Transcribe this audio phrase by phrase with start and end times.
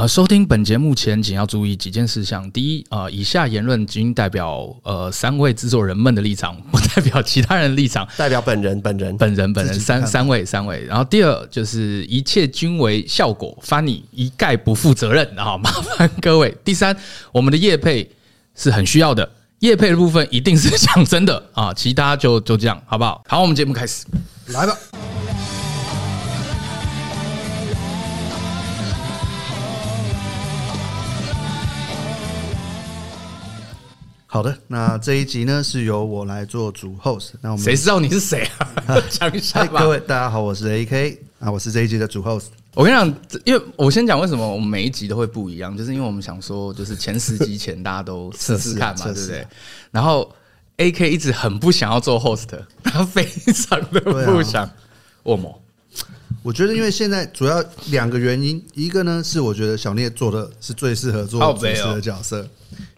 [0.00, 2.50] 呃，收听本节目前，请要注意几件事项。
[2.52, 10.86] 第一，啊、呃，以下言论仅代表呃三位制作人们的立场， 不代表其他人的立场，代表本人本人本人本人三三位三位。
[10.86, 16.56] 然后第二就是一切均为效果，Funny 一概不负责任啊，麻烦各位。
[16.64, 16.96] 第三，
[17.30, 18.10] 我们的业配
[18.56, 23.22] 是很需要的，业配的部分一定是 讲真的啊，其他就就这样，好不好？
[23.28, 24.06] 好，我们节目开始，
[24.46, 24.74] 来吧。
[34.32, 37.30] 好的，那这一集呢是由我来做主 host。
[37.40, 38.48] 那我们谁知道你是谁
[38.86, 38.96] 啊？
[39.10, 39.80] 讲一下吧。
[39.80, 42.44] 各位大家好，我是 AK 啊，我是这一集的主 host。
[42.74, 49.44] 我跟你讲，因为我先讲为什么我们每一集都会不一样，就是因为我们想说，就是前十集前大家都试试看嘛，对不对？
[49.90, 50.32] 然后
[50.76, 52.46] AK 一直很不想要做 host，
[52.84, 54.70] 他非常的不想。
[55.24, 55.60] 我么？
[56.42, 62.48] 我觉得，因为现在主要两个原因，一个呢是我觉得小聂做的是最适合做主持的角色。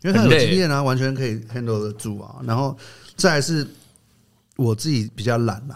[0.03, 2.37] 因为他有经验啊，完全可以 handle 得住啊。
[2.45, 2.77] 然后
[3.17, 3.67] 再来是
[4.57, 5.75] 我自己比较懒啊。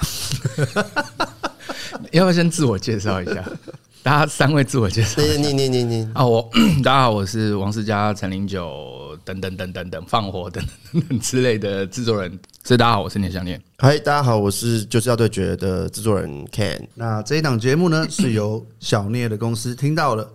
[2.12, 3.44] 要不要先自我介绍一下？
[4.06, 5.20] 大家三位自我介绍。
[5.20, 6.48] 你你你你啊，我
[6.84, 12.30] 大家好，我是王思佳、陈零九等等等等等放火等等等之类的制作人。
[12.62, 13.60] 所以大家好，我是聂小聂。
[13.78, 16.86] 嗨，大家好，我是就是要对决的制作人 Ken。
[16.94, 20.30] 那这一档节目呢，是由小聂的公司听到了。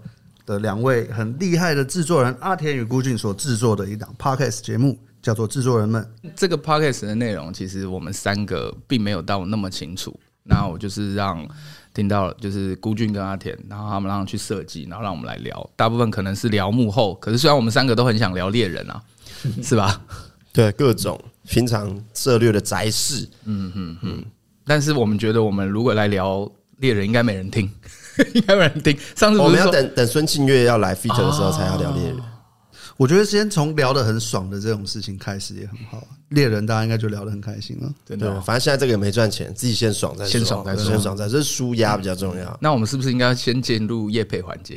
[0.45, 6.05] 的两位很厉害的制作人阿田与孤俊所制作的一档 podcast 节目，叫做《制作人们》。
[6.35, 10.19] 这个 podcast 的内容，其实我们三个并没有到那么清楚。
[10.43, 11.47] 那我就是让
[11.93, 15.69] 听到了，就是孤俊跟阿田，然后他们让去设计，然后让我们来聊。
[15.75, 19.01] 大部分可能是聊幕后，可是虽然我们三个都很想聊猎人啊，
[19.61, 20.01] 是吧？
[20.53, 24.25] 对，各种平常涉猎的宅事，嗯嗯嗯。
[24.65, 27.69] 但是我们觉得，我们如果来聊猎人，应该没人听。
[28.33, 28.97] 应该没人听。
[29.15, 32.17] 上次我们要等等孙庆月要来 feature 的时候才要聊猎人。
[33.01, 36.07] 我觉得先从聊得很爽的这种事情开始也很好。
[36.29, 38.39] 猎人大家应该就聊得很开心了，真的。
[38.41, 42.55] 反正现在这个也没赚钱，自己先爽再说，先爽再说，先爽再说，这是舒压比较重要。
[42.61, 44.75] 那我们是不是应该先进入夜配环节？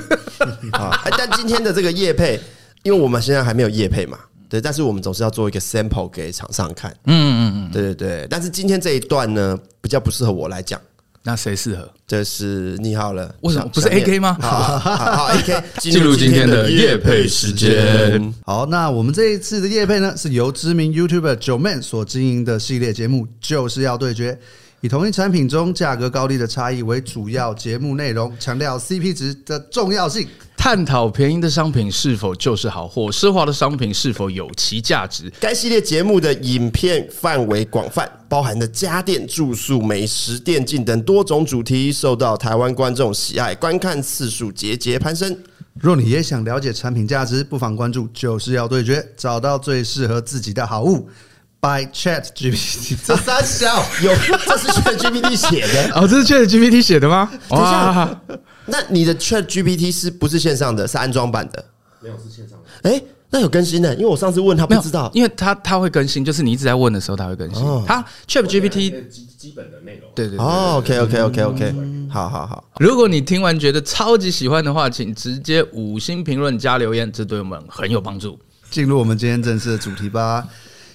[0.72, 2.40] 啊，但今天的这个业配，
[2.84, 6.90] 因为我们现在还没有业配嘛，对，但是我们总是要做一个 sample 给厂商看。
[7.04, 8.26] 嗯嗯嗯，对对对。
[8.30, 10.80] 但是今天这一段呢，比较不适合我来讲。
[11.24, 11.88] 那谁适合？
[12.06, 14.36] 这是你好了，为什么不是 AK 吗？
[14.40, 18.34] 好，好，好，AK 进入今天的夜配时间。
[18.44, 24.36] 好，那我们这一次的夜配呢，是由知名 YouTuber Joeman 所经营的系列节目，就是要对决。
[24.80, 30.26] 以同一产品中价格高低的差异为主要节目内容，强调 CP 值的重要性，
[30.62, 35.28] 探讨便宜的商品是否就是好货，奢华的商品是否有其价值。
[35.40, 45.36] 该系列节目的影片范围广泛，包含的家电、住宿、美食、电竞等多种主题，受到台湾观众喜爱，观看次数节节攀升。
[45.80, 51.10] 若你也想了解产品价值，不妨关注，就是要对决，找到最适合自己的好物。
[51.60, 57.28] By Chat GPT， 这三小有，这是 Chat GPT 写的哦，这是 Chat GPT 写的吗？
[57.48, 58.20] 哇，
[58.66, 60.86] 那你的 Chat GPT 是不是线上的？
[60.86, 61.64] 是安装版的？
[62.00, 62.90] 没有，是线上的。
[62.90, 63.94] 哎，那有更新的？
[63.94, 67.64] 因为我上次问他不知道，因为他他会更新，就是你一直在问的时候他会更新。
[67.86, 71.74] 他 Chat GPT 基基本的内容，对对哦，OK OK OK OK，
[72.08, 72.64] 好好好。
[72.78, 78.38] 如果你听完觉得超级喜欢的话，请直接五星评论加留言，这对我们很有帮助。
[78.70, 80.46] 进入我们今天正式的主题吧。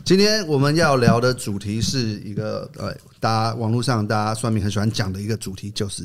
[0.04, 6.04] 今天我们要聊的主题是一个呃，大家网络上大家算命很喜欢讲的一个主题，就是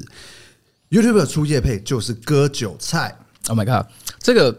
[0.92, 3.16] YouTube 出业配就是割韭菜。
[3.48, 3.86] Oh my god，
[4.22, 4.54] 这个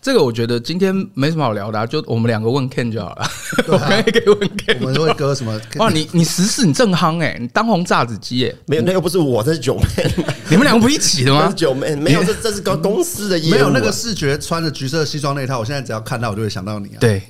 [0.00, 3.26] 这个我觉得今天没什么好聊的，啊，就我们两个问 Ken 就好了。
[3.66, 5.60] 我们可以问 Ken，我们会割什么？
[5.78, 10.10] 哇，你你时事你正夯哎，你当红炸子鸡哎，没有，那又不是我，这是 Joeman，
[10.48, 11.52] 你们两个不一起的吗？
[11.58, 16.98] Joeman 没有，这这是个公司的业务，没有那个视觉穿着橘色西装那一套，我现在只要看到我就会想到你啊。
[17.00, 17.20] 对。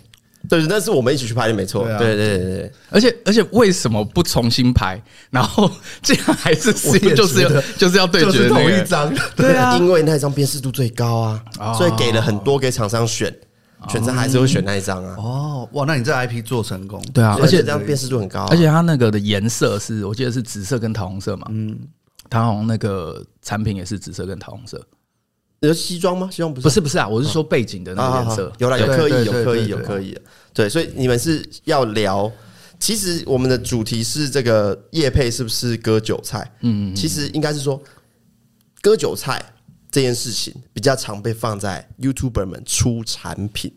[0.48, 1.84] 对，那是我们一起去拍的，没错。
[1.98, 5.02] 对对对对，而且而且为什么不重新拍？
[5.30, 5.70] 然后
[6.02, 9.12] 这样还是是就是要就是要对决同一张？
[9.34, 11.16] 对啊， 因为那一张辨识度最高
[11.58, 13.34] 啊，所以给了很多给厂商选，
[13.88, 15.16] 选择还是会选那一张啊。
[15.18, 17.02] 哦，哇，那你这 IP 做成功？
[17.12, 21.46] 对啊，而且这样辨识度很高，而且它那个的颜色是我记得是紫色跟桃红色嘛。
[21.50, 21.78] 嗯，
[22.28, 24.80] 桃红那个产品也是紫色跟桃红色。
[25.66, 26.28] 有西装吗？
[26.30, 26.64] 西装不是？
[26.64, 28.52] 不是不是啊，我是说背景的那个颜色。
[28.58, 30.18] 有了，有刻意，有刻意，有刻意。
[30.52, 32.30] 对，所以你们是要聊。
[32.78, 36.50] 其实我们的主题是这个叶配是不是割韭菜？
[36.60, 37.80] 嗯，其实应该是说
[38.82, 39.42] 割韭菜
[39.90, 43.72] 这件事情比较常被放在 YouTuber 们出产品。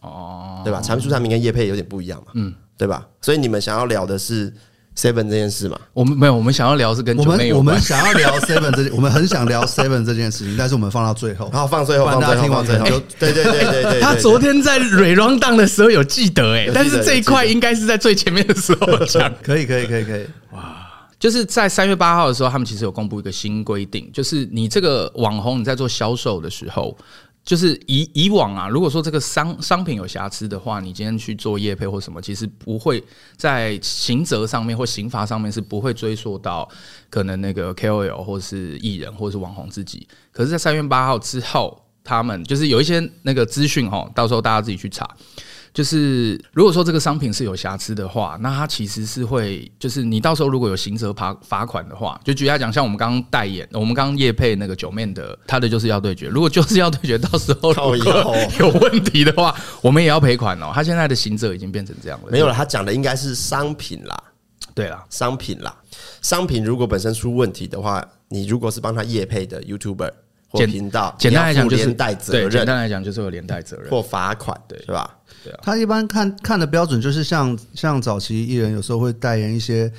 [0.00, 0.80] 哦，对吧？
[0.80, 2.32] 产品出产品跟叶配有点不一样嘛。
[2.34, 3.06] 嗯，对吧？
[3.20, 4.54] 所以你们想要聊的是
[5.00, 5.78] seven 这件事嘛？
[5.94, 12.84] 我们没有，我们想要聊是跟我们我们想要聊 seven 这件，我们很想聊 seven 这件事情，但是我们放到最后，好放最后，放大家听完最后。
[13.18, 19.32] 对对对对对，他昨天在 re rundown 的时候有记得哎，但是这一块应该是在最前面的时候讲。
[19.42, 20.76] 可以可以可以可以，哇！
[21.18, 26.96] 就是在三月八号的时候，他们其实有公布一个新规定，就是你这个网红你在做销售的时候。
[27.50, 33.02] 就是以以往啊，如果说这个商商品有瑕疵的话，你今天去做业配或什么，其实不会
[33.36, 36.68] 在刑责上面或刑罚上面是不会追溯到
[37.08, 40.06] 可能那个 KOL 或是艺人或是网红自己。
[40.30, 45.04] 可是，在三月八号之后，他们就是有一些那个资讯哦，到时候大家自己去查。
[45.72, 56.26] 就是如果说这个商品是有瑕疵的话，那它其实是会，就是你到时候如果有刑责罚罚款的话，就举例来讲，像我们刚刚代言，我们刚刚业配那个九面的，他的就是要对决。
[56.26, 60.72] 如果就是要对决，到时候如 果有问题的话，我们也要赔款哦。
[60.74, 62.30] 他现在的刑责已经变成这样了。
[62.30, 64.22] 没有了，他讲的应该是商品啦，
[64.74, 65.74] 对啦，商品啦，
[66.20, 70.10] 商品如果本身出问题的话，你如果是帮他业配的 YouTuber
[70.48, 75.16] 或频道，简单来讲就是连带责任，简单来讲就是有连带责任或罚款，对，是吧？
[75.44, 79.92] 对啊，他一般看看的标准就是像像早期艺人有时候会代言一些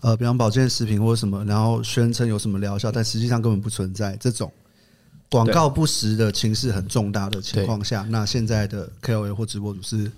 [0.00, 4.52] 呃，比方保健食品或者什么，然后宣称有什么疗效，但实际上根本不存在这种
[5.30, 10.10] 广告不实的情势很重大的情况下，那现在的 KOL 或直播主是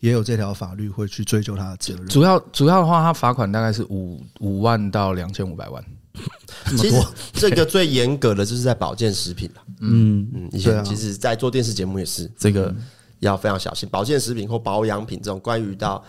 [0.00, 2.06] 也有这条法律会去追究他的责任。
[2.06, 5.82] 主要主要的话，他罚款大概是五五万到两千五百万。
[6.76, 6.96] 其实
[7.32, 9.62] 这个最严格的就是在保健食品了。
[9.80, 12.74] 嗯嗯，以前其实，在做电视节目也是这个。
[13.20, 16.02] 要非常小心，保健食品或保养品这种关于到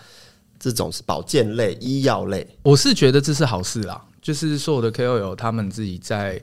[0.58, 4.00] 这种是保健类、医药类，我是觉得这是好事啦。
[4.20, 6.40] 就是所有的 KOL 他们自己在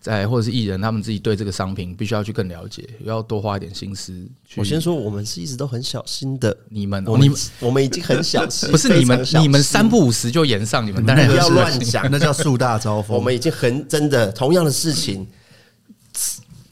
[0.00, 4.26] 在或者是艺人，他们自己对这个商品必须要去更了解，要多花一点心思。
[4.56, 6.56] 我先说，我们是一直都很小心的。
[6.70, 13.16] 你们，我们你们我们已经很小心， 不是你们，你们三不五时就延上，你们当然不要乱讲，那叫树大招风。
[13.16, 15.26] 我们已经很真的同样的事情。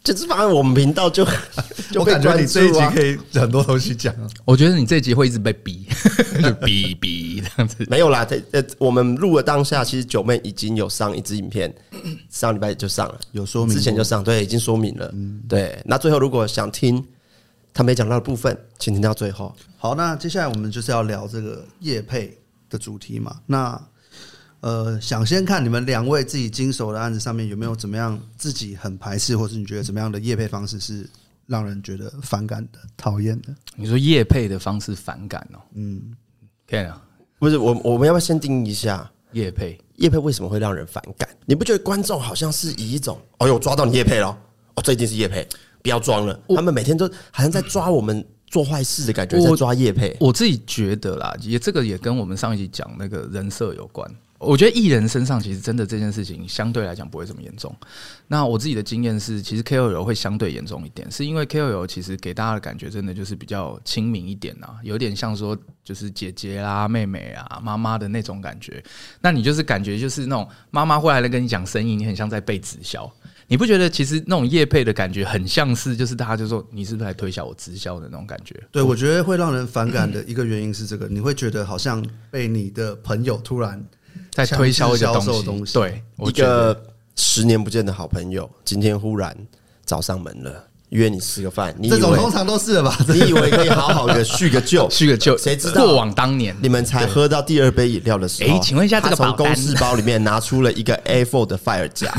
[0.07, 1.25] 就是反正我们频道就，
[1.91, 4.29] 就我感觉你这一集可以很多东西讲啊。
[4.45, 5.85] 我觉得你这一集会一直被逼，
[6.41, 7.85] 就 逼逼这样子。
[7.91, 11.75] 没有啦，这呃，我们录了当下，其实九妹已经有上一支影片，
[12.31, 15.13] 上礼拜就上了，有说明，之前就上，对，已经说明了。
[15.49, 17.05] 对，那最后如果想听
[17.75, 19.53] 他没讲到的部分，请听到最后。
[19.77, 22.39] 好，那接下来我们就是要聊这个叶配
[22.71, 23.41] 的主题嘛。
[23.47, 23.81] 那
[24.67, 31.09] 呃，想先看你们两位自己经手的案子上面有没有怎么样自己很排斥，或是你觉得怎么样的业配方式是
[31.47, 33.55] 让人觉得反感的、讨厌的？
[33.77, 35.63] 你说业配的方式反感哦？
[35.75, 36.03] 嗯，
[36.69, 37.01] 可以啊。
[37.39, 39.81] 不是我，我们要不要先定义一下业配？
[39.99, 41.29] 业配为什么会让人反感？
[41.45, 44.37] 你不觉得观众好像是以一种“哦呦，抓到你业配了”，
[44.75, 45.47] 哦，这一定是业配，
[45.81, 46.37] 不要装了。
[46.49, 50.17] 他们每天都好像在抓我们做坏事的感觉，在抓业配。
[50.19, 54.11] 我自己觉得啦，也这个也跟我们上一集讲那个人设有关。
[54.39, 57.75] 我觉得艺人身上其实真的这件事情相对来讲不会这么严重。
[58.29, 68.83] 那我自己的经验是，其实 KOL 会相对严重一点，是因为 KOL 其实给大家的感觉真的就是比较亲民一点啊，有点像说就是姐姐啦、妹妹啊、妈妈的那种感觉。
[69.21, 73.11] 那你就是感觉就是那种妈妈会来跟你讲生意，你很像在被直销。
[73.49, 78.61] 你不觉得其实那种业配的感觉很像是就是大家就说你是不是来推销我直销的那种感觉？
[78.73, 83.83] 对，我觉得会让人反感的一个原因是这个，你会觉得好像被你的朋友突然。
[84.31, 85.07] 在推销一个
[85.43, 86.81] 东西，对，一个
[87.17, 89.37] 十年不见的好朋友，今天忽然
[89.85, 91.75] 找上门了，约你吃个饭。
[91.79, 92.97] 你这种通常都是了吧？
[93.09, 95.37] 你以为可以好好的叙个旧， 叙个旧？
[95.37, 102.13] 谁知道过往当年，你们才喝到第二杯饮料的时候，哎，请问一下，这个从公事包里面拿出了一个 A4 的 fire 夹，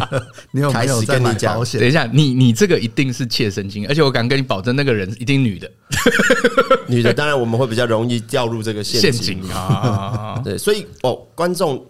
[0.52, 1.80] 你有没有在买保险？
[1.80, 5.70] 等一下，你你这个一定是切身经验，而且我敢跟你保证，那个人一定女的。
[6.86, 10.40] 女的，当然我们会比较容易掉入这个陷阱啊。
[10.44, 11.84] 对，所以哦，观众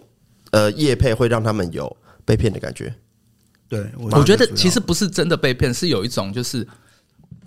[0.51, 2.93] 呃，叶配会让他们有被骗的感觉。
[3.75, 6.67] 对，我觉得其实不是真的被骗，是有一种就是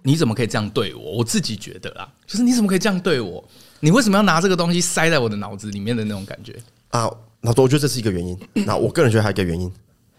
[0.03, 1.19] 你怎么可以这样对我？
[1.19, 3.43] 我自己觉得啊，就是你怎么可以这样对我？
[3.81, 6.57] 你为什么要拿这个东西塞在我的脑子里面的那种感觉
[6.91, 7.11] 啊？
[7.41, 8.39] 那我觉得这是一个原因。
[8.67, 9.73] 那我个人觉得还有一个原因，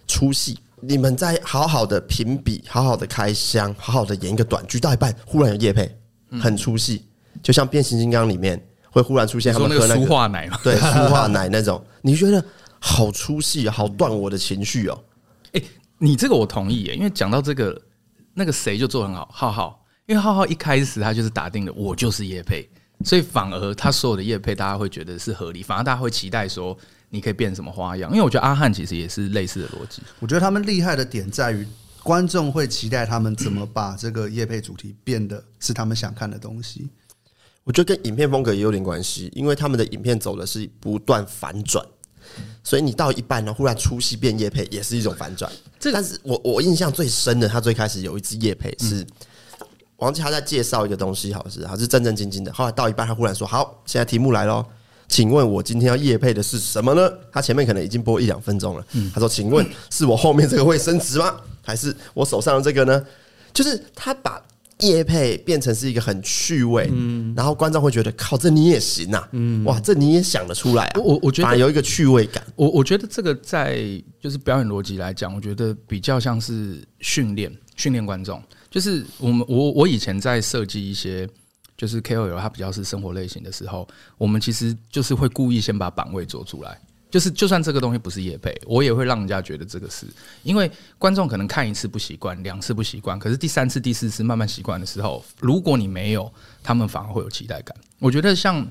[0.08, 0.58] 出戏。
[0.82, 5.94] 你们在好好的评比，好好的开箱，好好的演一个短剧，到一半忽然有夜配。
[6.40, 7.02] 很出戏，
[7.42, 12.46] 就像变形金刚里面会忽然出现他们喝那个舒化奶嘛，对， 舒化奶那种，你觉得
[12.78, 15.04] 好出戏，好断我的情绪哦。
[15.54, 15.62] 哎，
[16.00, 17.80] 你这个我同意耶，因为讲到这个，
[18.34, 22.68] 那个谁就做很好，浩浩，因为浩浩一开始他就是打定了我就是叶配，
[23.06, 26.76] 所以反而他所有的叶配大家会觉得是合理，反而大家会期待说
[27.10, 31.68] 你可以变什么花样，因为我觉得阿汉其实也是类似的逻辑，我觉得他们厉害的点在于。
[32.02, 36.90] 观众会期待他们怎么把这个叶配主题变得是他们想看的东西。
[37.66, 41.86] 我觉得跟影片风格也有点关系，因为他们的影片走的是不断反转，
[42.64, 45.52] 所以你到一半呢，忽然出戏变夜配，也是一种反转。
[45.80, 49.06] 这但是我我印象最深的，他最开始有一支夜配是，
[49.98, 52.54] 忘记他在介绍一个东西，好像是还是正正经经的。
[52.54, 54.66] 后来到一半，他忽然说：“好，现在题目来喽，
[55.08, 61.36] 请问我今天要夜配的是什么呢？”他前面可能已经播一两分钟了，他说：“请问是我后面这个会升值吗？
[61.64, 63.06] 还是我手上的这个呢？”
[63.54, 64.42] 就是他把。
[64.80, 73.82] 业配变成是一个很趣味，嗯，然后观众会觉得靠，这你也行啊，嗯，哇，这你也想得出来啊，我我觉得有一个趣味感，我我觉得这个在
[74.22, 81.28] 就是表演逻辑来讲，我觉得比较像是训练训练观众，就是我们我我以前在设计一些
[81.78, 86.80] 就是 KOL，它比较是生活类型的时候，我们其实就是会故意先把版位做出来。
[87.10, 90.06] 就是，就算这个东西不是业配，我也会让人家觉得这个是，
[90.44, 97.76] 因为观众可能看一次不习惯，两次不习惯，可是第三次、第四次慢慢习惯的时候，如果你没有，他们反而会有期待感。
[97.98, 98.66] 我觉得像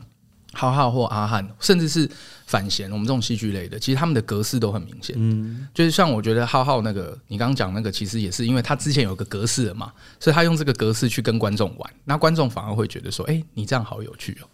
[0.52, 2.08] 浩浩或阿汉，甚至是
[2.46, 5.16] 反贤，我们这种戏剧类的，其实他们的格式都很明显。
[5.18, 14.48] 嗯，就是像我觉得浩浩那个，你刚刚讲那个，其实也是因为他之前有个格式的嘛，所以他用这个格式去跟观众玩，那观众反而会觉得说，哎，你这样好有趣哦。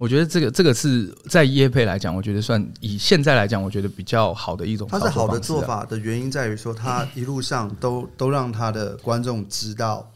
[0.00, 4.88] 我觉得这个这个是在业配来讲，我觉得算以现在来讲，我觉得比较好的一种。
[4.90, 10.10] 它是好的做法的原因在于说，他一路上都都让他的观众知道，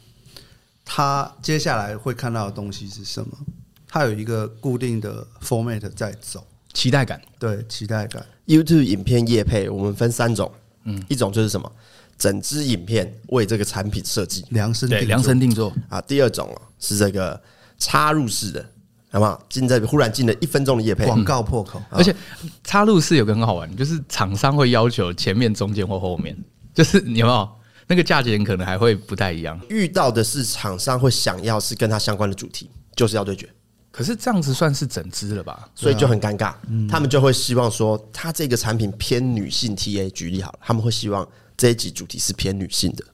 [0.86, 3.36] 他接下来会看到的东西是什么。
[3.86, 7.20] 他有一个固定的 format 在走，期待感。
[7.38, 8.24] 对，期待感。
[8.46, 10.50] YouTube 影片业配，我们分三种，
[10.84, 11.70] 嗯，一种就是什么，
[12.16, 16.00] 整支影片为这个产品设计，量身定量身定做啊。
[16.00, 17.38] 第二种是这个
[17.76, 18.70] 插入式的。
[19.14, 19.40] 好不好？
[19.48, 22.12] 进这忽然进了一分钟的夜配广告破口，而且
[22.64, 26.36] 插入式有个很好玩，就是厂商会要求前面、中间或后面，
[26.74, 27.48] 就是你有没有
[27.86, 29.56] 那个价钱可能还会不太一样。
[29.68, 33.48] 遇到的是厂商会想要是跟他相关的主题，就是要对决。
[33.92, 35.68] 可是这样子算是整支了吧？
[35.76, 36.52] 所以就很尴尬。
[36.90, 40.10] 他们就会希望说，他这个产品偏女性 TA。
[40.10, 41.24] 举例好了，他们会希望。
[41.56, 43.04] 这一集主题是偏女性的，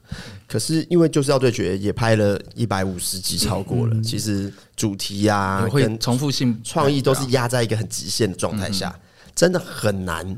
[0.47, 4.01] 可是因为就是要对决，也拍了一百五十集，超过了。
[4.01, 8.97] 其实主题呀，会重复性创意都是压在一个很极限的状态下，
[9.35, 10.35] 真的很难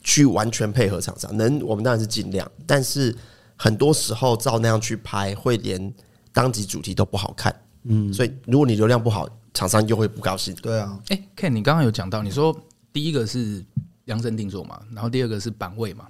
[0.00, 1.36] 去完全配合厂商。
[1.36, 3.14] 能，我们当然是尽量，但是
[3.56, 5.92] 很多时候照那样去拍，会连
[6.32, 7.54] 当集主题都不好看。
[7.82, 10.54] 嗯，所以如果你流量不好，厂商又会不高兴。
[10.62, 12.56] 对啊，哎，Ken，你刚刚有讲到，你说
[12.92, 13.64] 第一个是
[14.04, 16.06] 量身定做嘛，然后第二个是版位嘛。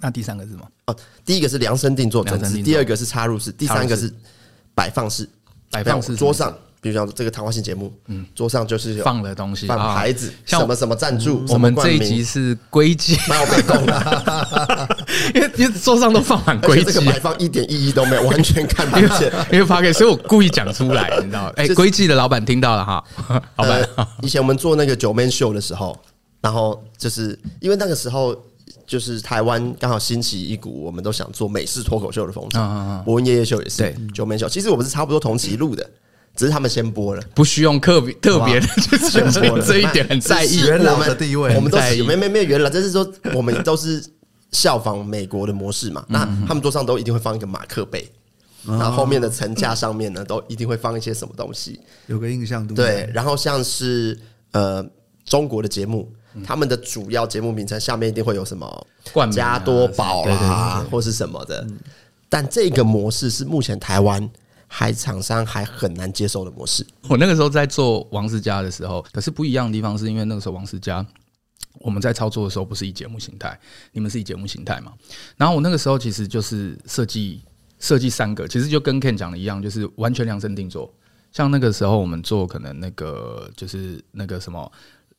[0.00, 0.68] 那第三个是什么？
[0.86, 2.24] 哦，第一个是量身定做，
[2.64, 4.12] 第二个是插入式，第三个是
[4.74, 5.28] 摆放式。
[5.70, 6.50] 摆放式桌上，
[6.80, 11.44] 比如像这个谈话性节目，嗯，桌上就是放的东西，放牌子，像什么什么赞助。
[11.50, 13.76] 我们这一集是龟记，没有被攻
[15.34, 19.30] 因为因为桌上都放满龟记，这个摆放一点意义都没有，完全看不见。
[19.52, 21.52] 因为发给，所以我故意讲出来，你知道？
[21.58, 23.04] 哎，龟记的老板听到了哈，
[23.56, 23.86] 老板。
[24.22, 25.94] 以前我们做那个九 man 秀的时候，
[26.40, 28.34] 然后就是因为那个时候。
[28.88, 33.02] 就是台湾刚好兴起一股，我们都想做美式脱口秀的风潮。
[33.04, 34.48] 博恩夜夜秀也是，对，九妹秀。
[34.48, 35.88] 其实我们是差不多同期录的，
[36.34, 41.54] 只是他们先播了，不需要特别特别的 去宣传这一点 很在意元老的地位。
[41.54, 44.02] 我们都是没没没有元老，就是说我们都是
[44.52, 46.02] 效仿美国的模式嘛。
[46.08, 48.10] 那他们桌上都一定会放一个马克杯，
[48.64, 52.74] 然后后面的层架上面呢，都一定会放一些什么东西，有个印象度。
[52.74, 54.18] 对，然后像是
[54.52, 54.82] 呃
[55.26, 56.10] 中国的节目。
[56.44, 61.66] 他们的主要节目名称下面一定会有什么冠加多宝啊，或是什么的。
[62.28, 64.30] 但这个模式是目前台湾
[64.66, 66.86] 还厂商还很难接受的模式。
[67.08, 71.04] 我那个时候在做王思佳的时候，可是不一样的地方是因为那个时候王思佳
[71.80, 73.58] 我们在操作的时候不是以节目形态，
[73.92, 74.92] 你们是以节目形态嘛？
[75.36, 77.42] 然后我那个时候其实就是设计
[77.78, 80.92] 设计三个，其实就跟 Ken 讲的一样，就是完全量身定做。
[81.32, 84.70] 像那个时候我们做可能那个就是那个什么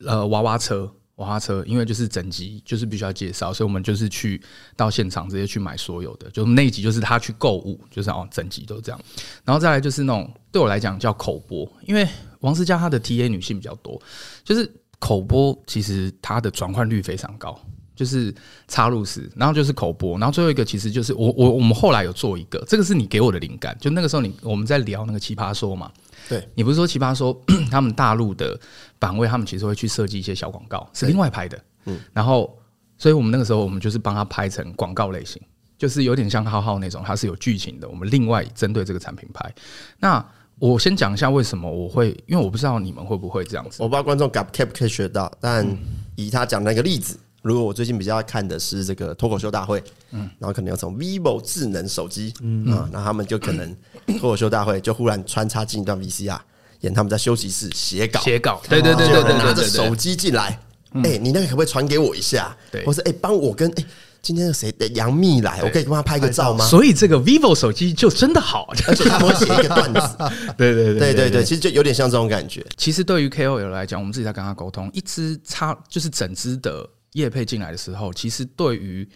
[0.06, 0.88] 呃娃娃车。
[1.20, 4.40] 娃娃车，因为就是整集就是必须要介绍，所以我们就是去
[4.74, 8.98] 到现场直接去买所有的，就那一集就是他去购物，就是哦整集都这样。
[9.44, 12.08] 然后再来就是那种对我来讲叫口播，因为
[12.40, 14.00] 王思佳她的 TA 女性比较多，
[14.42, 17.60] 就是口播其实它的转换率非常高，
[17.94, 18.34] 就是
[18.66, 25.92] 插入式，然后就是口播，然后最后一个其实就是我我我们后来有做一个，这个是你给我的灵感，就那个时候你我们在聊那个奇葩说嘛。
[26.28, 27.36] 对，你不是说奇葩说
[27.72, 28.58] 他们大陆的
[29.00, 31.58] 版位，他们其实会去设计一些小广告，是另外拍的。
[31.86, 32.56] 嗯，然后，
[32.98, 35.42] 所以我们那个时候，我们就是帮他拍成广告类型，
[35.76, 37.88] 就是有点像浩浩那种，它是有剧情的。
[37.88, 39.52] 我们另外针对这个产品拍。
[39.98, 40.24] 那
[40.58, 45.66] 我先讲一下为什么我会，因为我不知道你们会不会这样子，我不知道观众 get 不可以学到，但
[46.14, 47.18] 以他讲那个例子。
[47.42, 53.74] 如果我最近比较爱看的是这个脱口秀大会，嗯，然后可能要从 vivo 智能手机，嗯啊，那他们就可能
[54.18, 56.38] 脱口秀大会就忽然穿插进一段 VCR，
[56.80, 60.58] 演他们在休息室写稿，写稿，对对对对对，拿着手机进来，
[61.04, 62.56] 哎，你那个可不可以传给我一下？
[62.70, 63.84] 对，或是哎，帮我跟哎。
[64.22, 64.70] 今天是谁？
[64.92, 66.62] 杨幂来，我可以帮他拍个照吗？
[66.66, 70.00] 所以这个 vivo 手机就真的好，而且他们会写一个段子。
[70.58, 72.62] 对对对对对，其实就有点像这种感觉。
[72.76, 79.08] 其实对于 KOL 来讲，我们自己在跟他沟通，一支插就是整支的叶配进来的时候，其实对于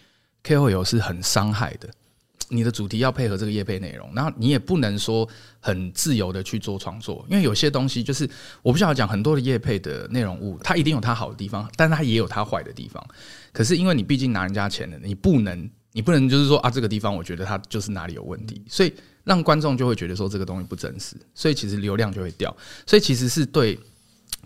[0.43, 1.87] KOL 是很伤害的。
[2.49, 5.27] 你的主题要配合这个业配内容，然后你也不能说
[5.59, 8.29] 很自由的去做创作，因为有些东西就是
[8.61, 13.03] 我不需要讲很多的业配的内容物，它一定有它好的地方，但它也有它坏的地方。
[13.51, 23.79] 可是因为你毕竟拿人家钱的，你不能，你不能就是说啊，这个地方我觉得它就是哪里有问题，所以让观众就会觉得说这个东西不真实，所以其实流量就会掉，所以其实是对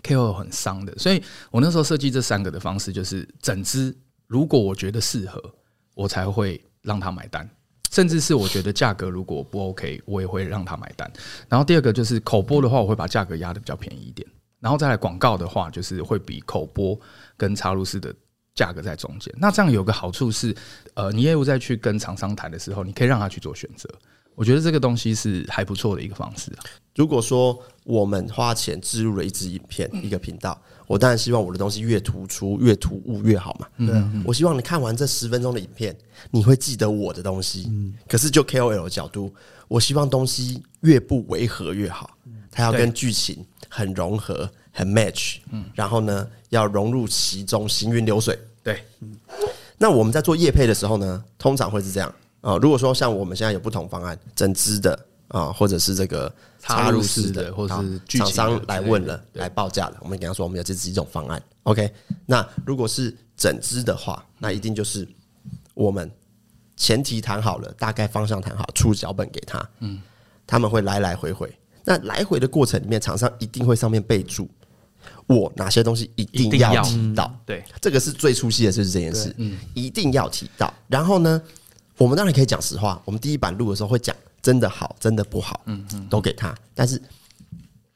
[0.02, 0.96] KOL 很伤的。
[0.96, 3.94] 所以我那时候设计这三个的方式就是整支，
[4.26, 5.54] 如果我觉得适合，
[5.94, 7.46] 我才会让他买单。
[7.90, 11.10] 甚至是我觉得价格如果不 OK，我也会让他买单。
[11.48, 14.26] 然后第二个就是口播的话，我会把价格压得比较便宜一点。
[14.60, 16.98] 然后再来广告的话，就是会比口播
[17.36, 18.14] 跟插入式的
[18.54, 19.34] 价格在中间。
[19.38, 20.54] 那这样有个好处是，
[20.94, 23.88] 呃，你业务再去跟厂商谈的时候，你可以让他去做选择。
[24.34, 26.52] 我觉得这个东西是还不错的一个方式。
[26.94, 30.60] 如果说我们花钱置入了一支影片，一个频道。
[30.90, 33.68] 我当然希望我的东西越突出、越突兀越好嘛。
[33.76, 35.96] 嗯，我希望你看完这十分钟的影片，
[36.32, 37.68] 你会记得我的东西。
[37.70, 39.32] 嗯，可是就 KOL 的角度，
[39.68, 42.10] 我希望东西越不违和越好。
[42.50, 45.36] 它要跟剧情很融合、很 match。
[45.52, 48.36] 嗯，然后呢，要融入其中，行云流水。
[48.60, 49.14] 对，嗯。
[49.78, 52.56] 那我们在做业配的时候呢，通常会是这样啊。
[52.56, 55.06] 如果说像我们现在有不同方案，整支的。
[55.30, 61.42] 啊，或者是这个插入式的，或者是厂商来问了，来报价了，我们跟他说我们有这几种方案。
[61.64, 61.92] OK，
[62.26, 65.06] 那如果是整支的话，那一定就是
[65.74, 66.10] 我们
[66.76, 70.00] 前提谈好了，大概方向谈好，出脚本给他，嗯，
[70.46, 71.52] 他们会来来回回。
[71.84, 74.48] 那来回的过程里面，厂商一定会上面备注
[75.26, 80.72] 我哪些东西一定要提到，对，这个是最出戏的就是这件事，嗯，一定要提到。
[80.88, 81.42] 然后呢，
[82.00, 84.16] 我们当然可以讲实话，我们第一版录的时候会讲。
[84.42, 86.54] 真的好，真的不好，嗯嗯，都给他。
[86.74, 86.98] 但是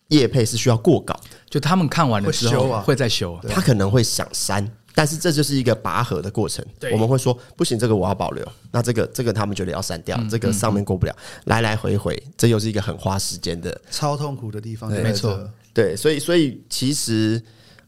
[0.09, 6.63] 叶配是需要过稿，就他们看完的时候会再修，他可能会想删，但是这就是一个拔河的过程。
[6.93, 8.47] 我们会说不行，这个我要保留。
[8.71, 14.91] 那这个这个他们觉得要删掉，这个上面过不了，来来回回，这又是一个很花时间的，超痛苦的地方。
[14.91, 17.43] 没错，对，所以所以其实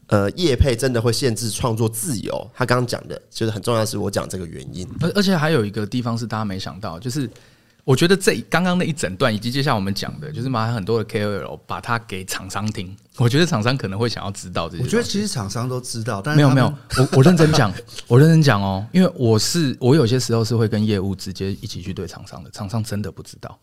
[0.07, 2.49] 呃，业配真的会限制创作自由。
[2.53, 7.29] 他刚刚讲的就是很重要的是我讲这个原因，而而且还有一个地方是大家没想到，就是。
[7.87, 12.93] 我觉得这刚刚那一整段，以及接下来我们讲的，就是马上很多的 KOL 把它给厂商听。
[13.15, 14.83] 我觉得厂商可能会想要知道这些。
[14.83, 16.67] 我觉得其实厂商都知道，但没有没有，
[16.97, 17.73] 我我认真讲，
[18.05, 23.57] 我认真讲哦，因为我是我有些时候是会跟业务直接一起去对厂商的，厂商真的不知道。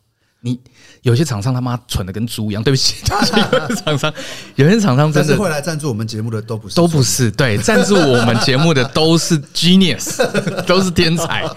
[0.45, 0.61] 你
[1.01, 2.97] 有些厂商他妈蠢的跟猪一样，对不起，
[3.83, 4.13] 厂商
[4.57, 10.23] 有些厂商真的会来赞助我们节目的都不是，都不是对赞助我们节目的都是 genius，
[10.67, 11.49] 都是天才。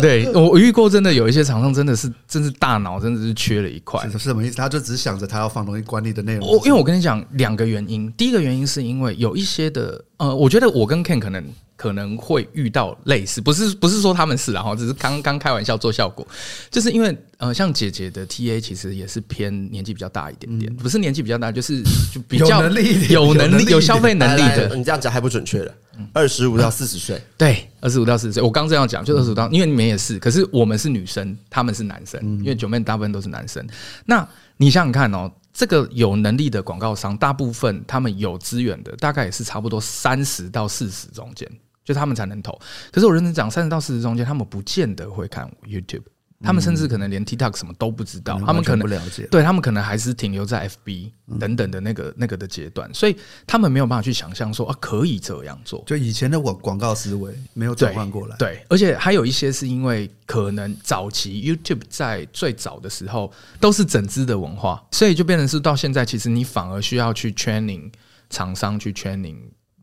[0.00, 4.56] 对我我遇过真的有一些厂商真的是真是大脑真的是缺了一块，是什么意思？
[4.56, 6.46] 他就只想着他要放东西管理的内容。
[6.46, 11.42] 我因为我跟你讲两个原因，第一个原因是因为有一些的呃，我觉得我跟 Ken 可能。
[11.78, 16.26] 可能会遇到类似，不是不是说他们是，然后只是刚刚开玩笑做效果，
[16.70, 21.80] 就是因为呃，像姐姐的 TA 其实也是偏年纪比较大一点点，不是年纪比较大，就是
[22.12, 24.74] 就比较有能力、有能力、有消费能力的。
[24.74, 25.72] 你这样讲还不准确了，
[26.12, 28.42] 二十五到四十岁， 对，二十五到四十岁。
[28.42, 33.64] 我刚这样讲，就二十五到，因为你们也是，可是我们是女生，他们是男生，因为九妹大部分都是男生。
[34.04, 35.30] 那你想想看哦。
[35.50, 41.50] 这个有能力的广告商，大部分他们有资源的，大概也是差不多三十到四十中间，
[41.88, 42.52] 就他们才能投。
[42.92, 46.02] 可是我认真讲，三十到四十中间，他们不见得会看 YouTube。
[46.40, 55.82] 他们甚至可能连 TikTok 什么都不知道，他们可能不了解，对他们可能还是停留在 FB 等等的那个那个的阶段，所以他们没有办法去想象说啊可以这样做。
[55.84, 67.90] 就以前的广广告思维没有转换过来，对，而且还有一些是因为可能早期 YouTube 在最早的时候都是整支的文化，所以就变成是到现在，其实你反而需要去 training
[68.30, 69.38] 厂商去 training。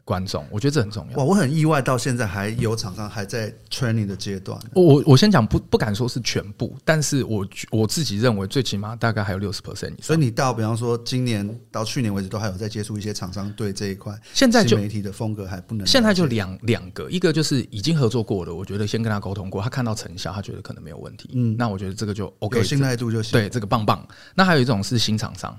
[0.06, 1.18] 观众，我觉得这很重要。
[1.18, 4.58] 哇，我很意外，到现在还有厂商还在 training 的阶段。
[4.74, 10.04] 我我先讲，不不敢说是全部，但是我我自己认为，最起码大概还有六十 percent 以上。
[10.04, 14.14] 所以你到，比方说今年到去年为止，都还有在接触一些厂商对这一块。
[14.32, 15.88] 现在就媒体的风格还不能。
[15.88, 21.32] 现在就两两个，一个就是已经合作过的，我觉得先跟他沟通过，他看到成效，他觉得可能没有问题。
[21.34, 23.32] 嗯，那我觉得这个就 OK，有信赖度就行。
[23.32, 24.08] 对，这个棒棒。
[24.36, 25.58] 那还有一种是新厂商，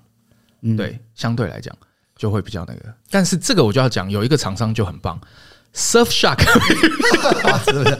[0.62, 1.76] 嗯，对，相对来讲。
[2.16, 5.20] 就会比较那个，但是这个我就要讲，有一个厂商就很棒
[5.74, 6.40] ，Surfshark，
[7.66, 7.98] 是不是？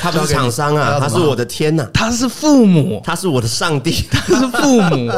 [0.00, 5.10] 他不是厂商啊，他是我的天呐，他是父母，他是我的上帝，他是父母。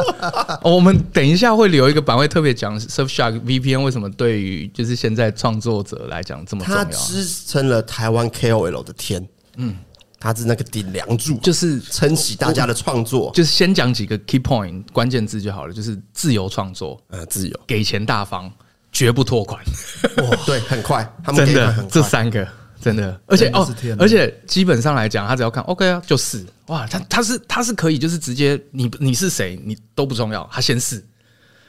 [0.61, 9.75] 我们等一下会留一个版位特别讲 Surfshark VPN 为什么对于就是现在创作者来讲这么重要，他支撑了台湾 KOL 的天，嗯。
[10.19, 13.31] 他是那个顶梁柱，就是撑起大家的创作。
[13.33, 18.51] 就是先讲几个 key point 关键字就好了，就是自由创作，呃，自由，给钱大方，
[18.91, 19.63] 绝不拖款。
[20.17, 22.47] 哇，对，很快，他们真的这三个
[22.81, 23.67] 真的，而且哦，
[23.99, 31.03] 而且基本上来讲，他只要看 OK 啊，就是哇，他他是他是可以，就是直接你你是谁，你都不重要，他先试。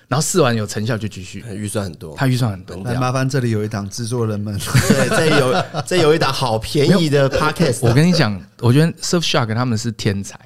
[0.09, 2.77] 然后试完有成效就继续，预算很多，他预算很多。
[2.85, 7.81] 来麻烦这里有一档制作人们，对，这有 这有一档好便宜的 podcast。
[7.83, 10.39] 我跟你讲，我觉得 Surfshark 他们是天才，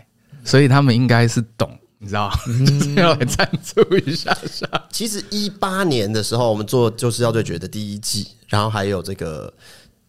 [0.45, 2.33] 所以他们应该是懂，你知道
[2.97, 4.67] 要来赞助一下下。
[4.91, 9.53] 其实一八年的时候，我们做就是要对决的第一季，然后还有这个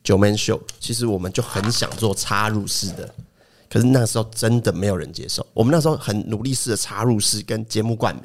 [0.01, 3.13] 九 man 秀，其实我们就很想做插入式的，
[3.69, 5.45] 可是那时候真的没有人接受。
[5.53, 8.23] 我们那时候很努力式的插入式跟节目冠名。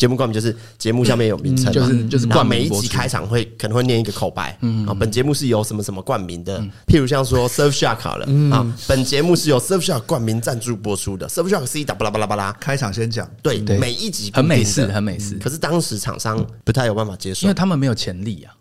[0.00, 2.58] 节目冠名就是节目下面有名称，就是就是冠名。
[2.58, 15.34] 每一集开场会可能会念一个口白，嗯，啊，本节目是由什么什么冠名的，譬如像说 Surfshark 好了，啊，本节目是由 Surfshark 冠名赞助播出的，Surfshark C 打巴拉巴拉巴拉，开场先讲，对，每一集很美式，很美式。
[15.34, 18.56] 可是当时厂商不太有办法接受，因为他们没有潜力啊。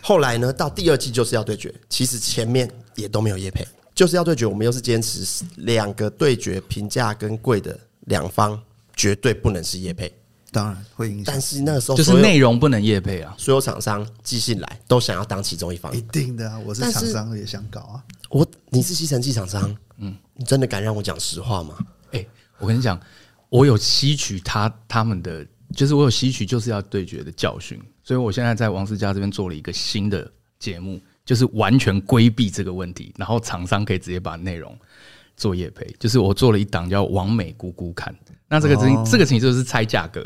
[0.00, 5.24] 后来呢，到第二季就是要对决，其实前面也都没有业配，就是要对决，我们又是坚持
[5.56, 8.56] 两个对决，平价跟贵的两方
[8.94, 10.14] 绝对不能是业配。
[10.52, 13.34] 当然会影响，但是那个时候就是内容不能业配啊。
[13.38, 16.58] 所有厂商寄信来都想要当其中一方，一定的啊！
[16.60, 18.04] 我是厂商也想搞啊。
[18.28, 21.76] 我你是吸尘器厂商，嗯，你真的敢让我讲实话吗？
[22.12, 22.26] 哎，
[22.58, 23.00] 我跟你讲，
[23.48, 34.76] 我有吸取他他们的，就是我有吸取就是要对决的教训，所以我现在在王思佳这边做了一个新的节目，就是完全规避这个问题，然后厂商可以直接把内容
[35.40, 38.14] 做业配，就是我做了一档叫“王美姑姑看”。
[38.46, 40.20] 那这个事情，哦、这个事情就是猜价格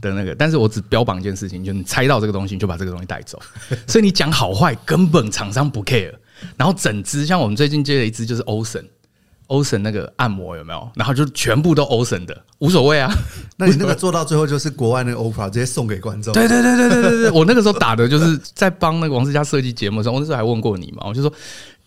[0.00, 3.38] 的那个，嗯、但是我只标榜一件事情，就是你猜到这个东西，你就把这个东西带走。
[3.86, 6.14] 所以你讲好坏，根本厂商不 care。
[6.56, 10.90] 然后整支像我们最近接了一支，就是 Ocean，Ocean 那个按摩有没有？
[10.94, 13.12] 然后就全部都 Ocean 的，无所谓啊。
[13.58, 16.32] 那你那个做到最后，就是国外那个 Opera 直接送给观众。
[16.32, 21.32] 对对对对对对对，我那个时候打的就是在帮那个王思佳设计节目的时候，我那时候还问过你嘛，我就说。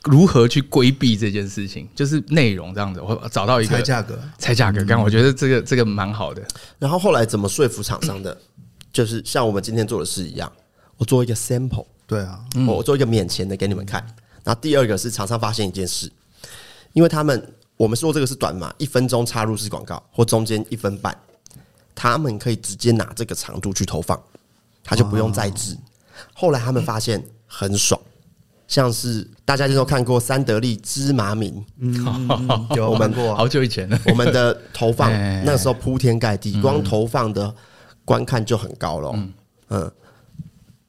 [0.08, 1.88] 如何去规避这件事情？
[1.96, 4.84] 就是内容这样子，我找到一个猜价格，猜价格。
[4.86, 6.42] 刚我觉得这个这个蛮好的。
[6.80, 8.36] 然后后来怎么说服厂商的？
[8.92, 10.52] 就是像我们今天做的事一样，
[10.98, 14.04] 我做一个 sample，对啊，我做一个免钱的给你们看。
[14.44, 16.12] 然后第二个是厂商发现一件事，
[16.94, 21.16] 因为他们我们说这个是短码，一分钟插入式广告或中间一分半，
[21.94, 24.20] 他们可以直接拿这个长度去投放，
[24.84, 25.78] 他就不用再制。
[26.34, 28.00] 后来他们发现很爽。
[28.68, 33.98] 像是大家就都看过三得利芝麻名，嗯，有我们过好久以前了。
[34.08, 35.10] 我们的投放
[35.46, 37.54] 那时候铺天盖地，光投放的
[38.04, 39.28] 观看就很高了。
[39.70, 39.90] 嗯，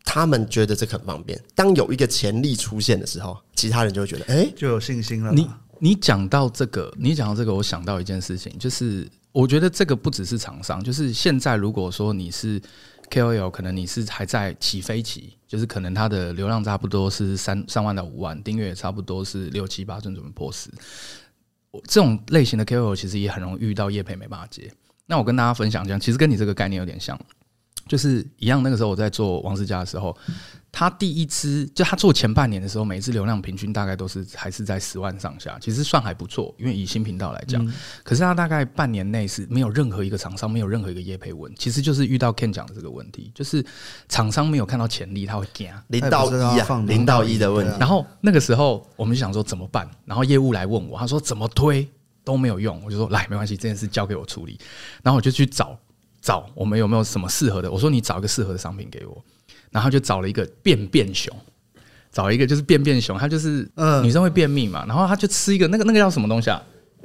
[0.05, 1.41] 他们觉得这个很方便。
[1.55, 5.31] 当有一个潜力出现的时候，其他人就会觉得，哎，就有信心了。
[5.33, 12.61] 你你讲到这个，你讲到这个，我想到一件事情，就是我觉得这个不只是厂商，就是现在如果说你是。
[13.11, 20.71] KOL 可能你是还在起飞期，就是可能它的流量差不多是三三万到五万，订阅也差不多是六七八，正准备破十。
[21.87, 24.73] 这种类型的 KOL 其实也很容易遇到叶培没办法接。
[25.07, 27.19] 那我跟大家分享一下，其实跟你这个概念有点像，
[27.87, 28.63] 就是一样。
[28.63, 30.17] 那个时候我在做王思佳的时候。
[30.79, 36.55] 他第一支就他做前半年的时候，每一支流量平均大概都是还是在十万上下，其实算还不错。
[36.57, 43.61] 因为以新频道来讲，可是他大概半年内是没有任何一个厂商，没有任何一个业配文，其实就是遇到 Ken 讲的这个问题，就是
[44.09, 47.77] 厂商没有看到潜力，他会惊零到一啊，零到一的问题。
[47.81, 49.91] 然后那个时候我们就想说怎么办？
[50.05, 51.89] 然后业务来问我，他说怎么推
[52.23, 54.57] 都没有用，我就说来没关系，这件事交给我处理。
[55.03, 55.77] 然后我就去找
[56.21, 59.25] 找我们有没有什么适合的，我说你找一个适合的商品给我。
[59.71, 61.35] 然后就找了一个便便熊，
[62.11, 63.69] 找一个就是便便熊，它就是
[64.03, 66.63] 女生会便秘嘛，然后他就吃一个那个那个叫什么东西啊？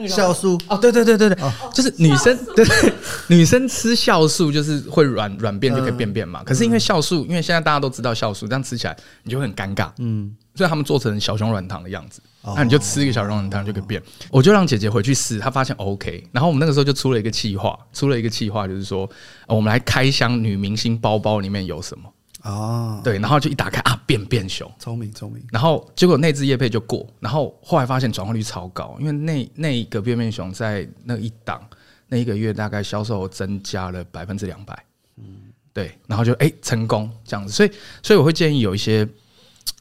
[0.07, 1.37] 酵素哦，对对对对对，
[1.71, 2.93] 就是女生对对，
[3.27, 6.43] 女生吃酵素就是会软软便就可以便便嘛。
[6.43, 12.19] 可是因为酵素，因为现在大家都知道酵素，这样吃起来你就会很尴尬，嗯，所以他们做成小熊软糖的样子，
[12.55, 14.01] 那你就吃一个小熊软糖就可以便。
[14.31, 19.07] 我就让姐姐回去试，她发现 OK，然后我们那个时候就出了一个计划，出了一个计划就是说，
[19.47, 22.09] 我们来开箱女明星包包里面有什么。
[22.43, 25.41] 哦，对，然后就一打开啊，变变熊，聪明聪明。
[25.51, 31.65] 然后结果那只叶配就过，然后后来发现转化率超高，因为那那一个变变熊在那一档
[32.07, 34.85] 那一个月大概销售增加了百分之两百，
[35.17, 35.23] 嗯，
[35.71, 37.71] 对，然后就哎成功这样子，所以
[38.03, 39.07] 所以我会建议有一些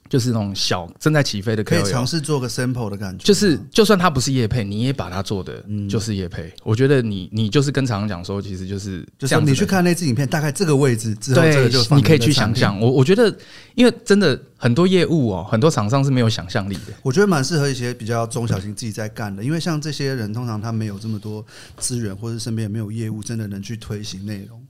[0.09, 3.25] 就是那种小正在起飞的，可以尝试做个 sample 的感觉。
[3.25, 6.53] 就是就算它不是叶配，你也把它做的就是叶配。
[6.63, 12.79] 我觉得你你就是跟厂商讲说，其实就是就是你去看那支影片，大概这个位置之后，这个就你可以去想想。
[12.79, 13.35] 我我觉得，
[13.75, 16.93] 因为真的很多业务哦，很多厂商是没有想象力的。
[17.03, 21.45] 我觉得蛮适合一些比较中小型自己在干的，因为像这些人，通常他没有这么多
[21.79, 24.63] 资源，或者身边也没有业务，真的能去推行内容。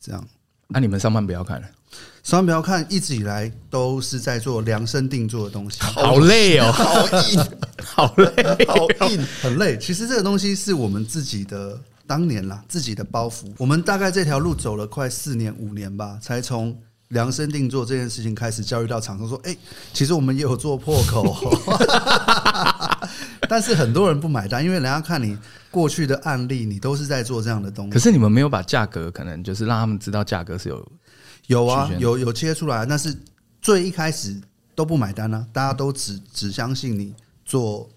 [0.00, 0.26] 这样，
[0.68, 1.66] 那你们上班不要看了。
[2.22, 7.46] 上班不要看，一直以来都是在做量身定做的东西，好累哦，好硬，
[7.84, 9.78] 好累，好硬，很累。
[9.78, 13.52] 其实这个东西是我们自己的当年啦，自己的包袱。
[13.58, 16.76] 我们大概这条路走了快四年五年吧，才从
[17.10, 19.56] 量身定做这件事情开始教育到厂商说：“哎，
[19.92, 21.32] 其实我们也有做破口。
[23.48, 25.38] ”但是很多人不买单，因为人家看你
[25.70, 27.92] 过去的案例，你都是在做这样的东西。
[27.92, 30.84] 可是你们没有把价格，可能就是让他们知道价格是有。
[31.46, 33.16] 有啊，有有切出来，但是
[33.62, 34.40] 最一开始
[34.74, 37.88] 都不买单啊，大家都只只相信你做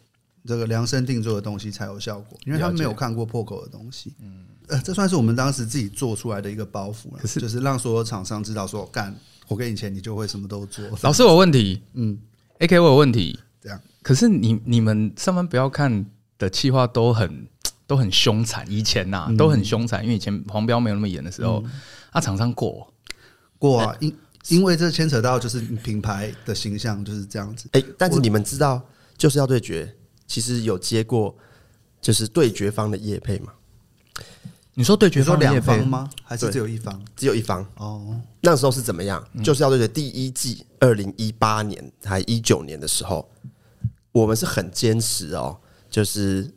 [0.46, 4.14] 这个量身定做的东西才有效果，因为他们没有看过破口的东西。
[4.22, 9.16] 嗯，呃，这算是我们当时自己做出来的一个包袱了，可是就是让所有厂商知道说，干，
[9.48, 10.86] 我给你钱，你就会什么都做。
[11.02, 12.18] 老师，我有问题，嗯
[12.60, 13.80] ，AK 我有问题，这样。
[14.02, 16.06] 可是你你们上班不要看
[16.38, 17.48] 的企划都很
[17.86, 21.64] 都很凶残，以前呐、啊、都很凶残，因为以前黄标没有那么严的时候，
[22.12, 22.92] 啊，厂商过。
[23.60, 24.18] 过啊，因
[24.48, 27.70] 因为这牵扯到就是品牌的形象就是这样子。
[27.74, 28.82] 哎，但是你们知道
[29.16, 29.94] 就是要对决，
[30.26, 31.38] 其实有接过
[32.02, 33.54] 就是对决方的业配吗？
[34.74, 36.10] 你说对决方两方吗？
[36.24, 37.04] 还是只有一方？
[37.18, 38.20] 只有一方哦。
[38.40, 39.22] 那时候是怎么样？
[39.44, 43.30] 就是要对决第一季，二零一八年还一九年的时候，
[44.14, 46.50] 我们是很坚持哦，就是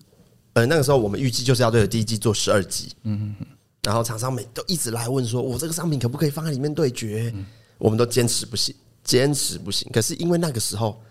[0.53, 2.93] 呃那个时候我们预计就是要对决第一季做十二集。
[3.03, 3.47] 嗯嗯。
[3.83, 7.35] 然后厂商们都一直来问说：“我这个商品可不可以放在里面对决？”
[7.79, 9.91] 我们都坚持不行，坚持不行。
[9.93, 11.03] 可是因为那个时候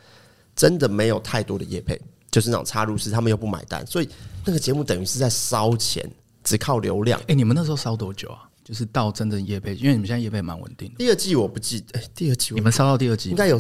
[0.56, 2.00] 真的没有太多的业配，
[2.32, 4.08] 就是那种插入式，他们又不买单，所以
[4.46, 6.10] 那个节目等于是在烧钱，
[6.46, 7.20] 只靠流量。
[7.28, 8.48] 哎，你们那时候烧多久啊？
[8.64, 10.96] 就是到真正业配，因为你们现在业配蛮稳定的。
[10.96, 13.60] 第二季我不记得，哎，第二季你们烧到第二季应该有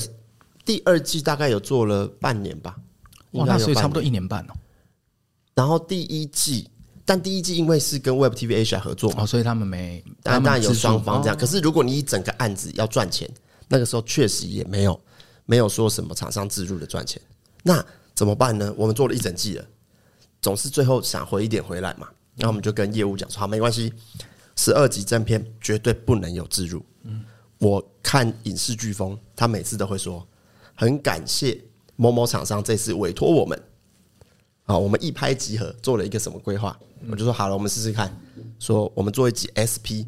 [0.63, 2.78] 第二季大概有做了半年吧？
[3.32, 4.54] 哇，那所以差不多一年半哦。
[5.54, 6.69] 然后第一季。
[7.12, 11.38] 但第一季因为是跟 Web TV Asia 合作嘛，哦，所以他们没，当然有双方这样。
[11.38, 13.30] 可是如果你一整个案子要赚钱，
[13.67, 14.97] 那个时候确实也没有
[15.45, 17.21] 没有说什么厂商自入的赚钱，
[17.63, 18.74] 那怎么办呢？
[18.78, 19.65] 我们做了一整季了，
[20.41, 22.08] 总是最后想回一点回来嘛。
[22.36, 23.91] 那我们就跟业务讲说，好，没关系，
[24.56, 26.82] 十二集正片绝对不能有自入。
[27.04, 27.26] 嗯，
[27.58, 30.26] 我看影视飓风，他每次都会说，
[30.76, 31.62] 很感谢
[31.97, 33.62] 某某厂商这次委托我们。
[34.72, 36.78] 好，我们一拍即合，做了一个什么规划？
[37.10, 38.16] 我就说好了，我们试试看。
[38.60, 40.06] 说我们做一集 SP，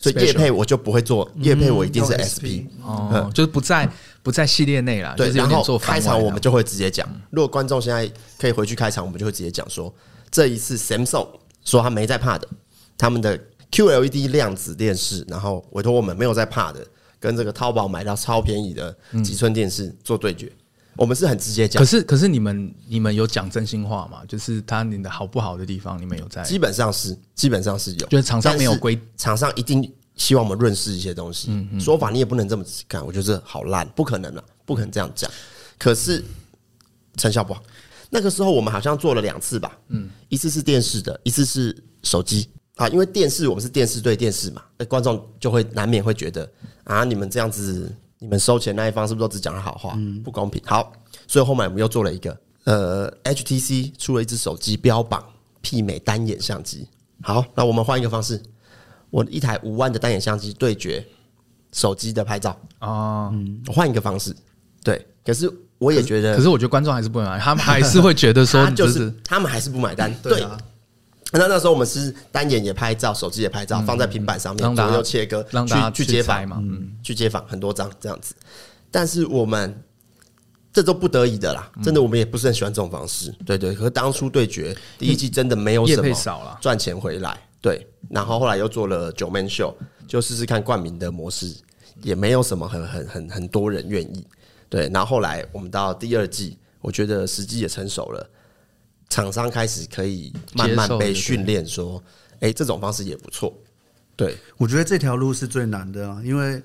[0.00, 3.90] 所以叶配我就不会做，叶配我一定是 SP 哦，就是不在
[4.22, 5.14] 不在系列内啦。
[5.16, 7.08] 对，然后开场我们就会直接讲。
[7.30, 9.92] 如果观众现在可以回去开场，我们就会直接讲说，
[10.30, 11.26] 这一次 Samsung
[11.64, 12.48] 说他没在怕的，
[12.96, 13.38] 他们的
[13.72, 16.86] QLED 量子电视，然后委托我们没有在怕的，
[17.18, 20.50] 跟这个淘宝买到超便宜的几寸电视做对决。
[20.96, 24.22] 我们是很直接讲，可是可是你们你们有讲真心话吗？
[24.26, 26.42] 就是他你的好不好的地方，你们有在？
[26.42, 31.48] 基本上是基本上是有，就是厂商没有规，厂商一定希望我们润饰一些东西。
[31.50, 35.30] 嗯嗯，说法你也不能这么干，我觉得好烂，不可能了，不可能这样讲。
[35.78, 36.24] 可是
[37.16, 37.62] 成效不好。
[38.08, 42.88] 那个时候我们好像做了两次吧，嗯，一次是电视的，一次是手机啊。
[42.88, 46.50] 因为电视我们是电视对电视嘛，那观众就会难免会觉得
[46.84, 47.94] 啊，你们这样子。
[48.18, 49.96] 你们收钱那一方是不是都只讲了好话？
[50.24, 50.62] 不公平。
[50.64, 50.92] 好，
[51.26, 55.22] 所以后面我们又做了一个，呃，HTC 出了一只手机，标榜
[55.62, 56.88] 媲美单眼相机。
[57.22, 58.40] 好，那我们换一个方式，
[59.10, 61.06] 我一台五万的单眼相机对决
[61.72, 63.30] 手机的拍照啊，
[63.66, 64.34] 我换一个方式。
[64.82, 70.14] 对，可是我也觉得，可是我觉得观众还是不买，他们还是会觉得说， 就是他们还是不买单。
[70.22, 70.58] 对啊。
[71.32, 75.44] 那那时候我们是单眼也拍照，手机也拍照，放在平板上面左右切割，
[75.92, 78.34] 去去街访嘛，嗯，去街访很多张这样子。
[78.92, 79.82] 但是我们
[80.72, 83.74] 这都不得已的啦，真的我们也不是很喜欢这种方式，对对。
[83.74, 87.86] 可是当初对决第一季真的没有什么赚钱回来，对。
[88.08, 91.52] 然后后来又做了九 man 秀，就试试看冠名的模式，
[92.02, 94.24] 也没有什么很很很很多人愿意，
[94.68, 94.88] 对。
[94.90, 98.30] 然后后来我们到第二季，我觉得时机也成熟了。
[99.08, 102.02] 厂商开始可以慢慢被训练，说
[102.40, 103.56] ：“哎，这种方式也不错。”
[104.16, 106.62] 对，我觉得这条路是最难的啊，因为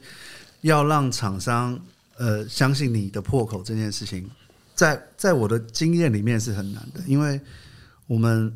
[0.62, 1.78] 要让厂商
[2.18, 4.30] 呃相信你的破口这件事情，
[4.74, 7.40] 在在我的经验里面是很难的，因为
[8.08, 8.52] 我们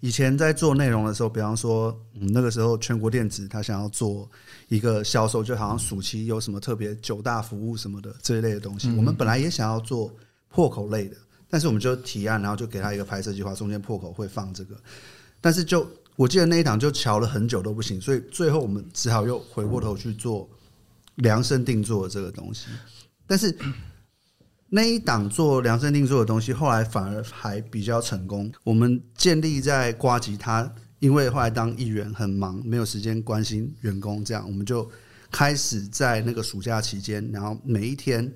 [0.00, 4.28] 以前在做内容的时候，比方说，嗯，那个时候全国电子他想要做
[4.68, 10.14] 一个销售，就好像暑期有什么特别九大服务什么的这一类的东西，嗯、我们本来也想要做
[10.48, 11.16] 破口类的，
[11.50, 14.74] 但是我们就提案，然后就给他一个拍摄计划，中间破口会放这个，
[15.40, 15.86] 但是就
[16.16, 20.48] 我记得那一档就瞧了很久都不行，所以最后我们只好又回过头去做
[21.16, 22.68] 量身定做的这个东西，
[23.26, 23.54] 但是。
[24.72, 28.48] 那一档做量身定做的东西，后来反而还比较成功。
[28.62, 34.88] 我们建立在瓜吉他，因为后来当议员很忙，没有时间关心员工，这样我们就
[35.28, 38.32] 开始在那个暑假期间，然后每一天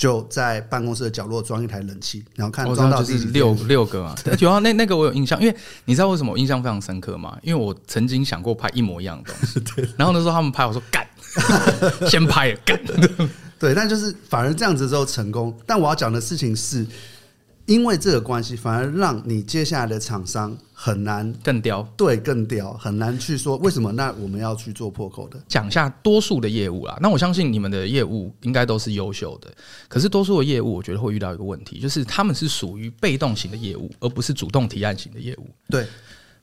[0.00, 4.14] 就在办公室的角落装一台冷气，然后看装到第六六个嘛。
[4.38, 7.36] 主要那那个我有印象，因为你知道为什么我印象非常深刻吗？
[7.42, 9.86] 因为我曾经想过拍一模一样的东西， 对。
[9.98, 11.06] 然后那时候他们拍，我说干，
[12.08, 12.80] 先拍干。
[13.58, 15.54] 对，但就是反而这样子之后成功。
[15.66, 16.86] 但我要讲的事情是，
[17.70, 21.88] 因为这个关系，反而让你接下来的厂商很难更刁。
[21.96, 23.92] 对，更刁，很难去说为什么。
[23.92, 26.98] 那我们要去做破口的，讲一下多数的业务啦。
[27.00, 29.48] 那我相信你们的业务应该都是优秀的。
[29.86, 35.48] 可是多数的业务，我觉得会遇到一个问题，就是他们是属于被动型的业务，而不是主动提案型的业务。
[35.68, 35.86] 对，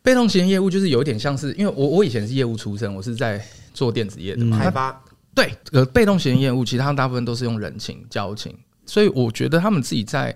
[0.01, 4.97] 被动型的业务就是有一点像是，因为我我以前是业务出身，我是在做电子业的嘛，开发。
[5.35, 10.33] 对，呃，被动型业务，其实他们大部分都是用人情交情，所以我觉得他们自己在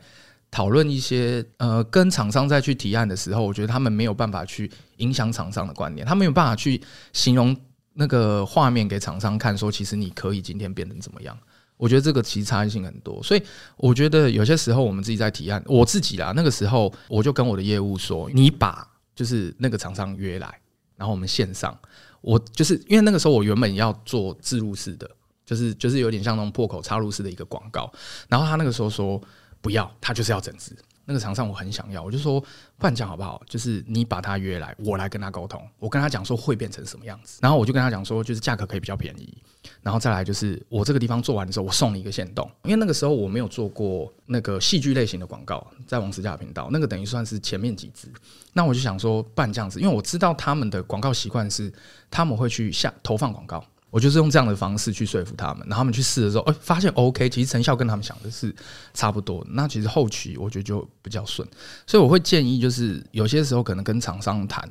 [0.52, 6.80] 讨论一些呃跟厂商再去提案的时候，我觉得他们没有办法去影响厂商的观念，他没有办法去
[7.14, 7.56] 形容
[7.94, 11.36] 那个画面给厂商看，说其实你可以今天变成怎么样。
[11.78, 13.42] 我觉得这个其实差异性很多，所以
[13.76, 20.60] 我觉得有些时候我们自己在提案，我自己啦，那个时候我就跟我的业务说，你把就是那个厂商约来，
[20.96, 21.76] 然后我们线上。
[22.22, 25.10] 我就是因为那个时候我原本要做置入式的，
[25.44, 27.92] 就是就是有点像那种破口插入式的一个广告，
[28.30, 29.20] 然后他那个时候说
[29.62, 30.76] 不要，他就是要整支。
[31.04, 33.42] 那个厂商我很想要，我就说不然讲好不好？
[33.50, 39.36] 就是你把他约来，我来跟他沟通，我跟他讲说会变成什么样子，然后我就跟他讲说就是价格可以比较便宜，
[39.82, 48.08] 然后再来就是我这个地方做完的时候，我送你一个线动，因为那个时候我没有做过那个戏剧类型的广告，在王思佳频道，那个等于算是前面几支，
[48.54, 51.74] 那我就想说不然这样子，因为我知道他们的广告习惯是
[52.12, 53.62] 他们会去下投放广告。
[53.92, 58.56] 我就是用这样的方式去说服他们，然后他们去试的时候，哎，发现 OK，其实成效跟他们想的是
[58.94, 59.46] 差不多。
[59.50, 61.48] 那其实后期我觉得就比较顺，
[61.86, 64.68] 所以我会建议，就是有些时候可能跟厂商谈，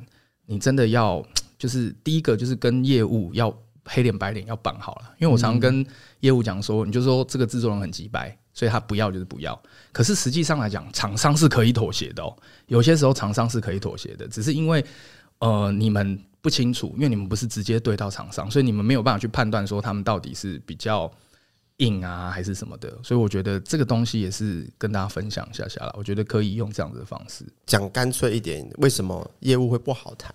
[0.47, 1.23] 你真的要
[1.57, 3.55] 就是第一个就是跟业务要
[3.85, 5.85] 黑脸白脸要绑好了，因为我常常跟
[6.21, 9.59] 业务讲说，你就说这个制作人很急白，所以他不要就是不要。
[9.91, 14.83] 可是实际上来讲，厂商是可以妥协的哦，有些时候厂商是可以妥协的，只是因为
[15.41, 16.17] 呃你们。
[16.43, 21.07] 不清楚，因为你们不是直接对到厂商，所以你们没有办法去判断说他们到底是比较
[21.77, 22.97] 硬啊还是什么的。
[23.03, 28.67] 所以我觉得这个东西也是跟大家分享一下下啦，我觉得可以用这样子的方式讲干脆一点。
[28.79, 30.33] 为什么业务会不好谈？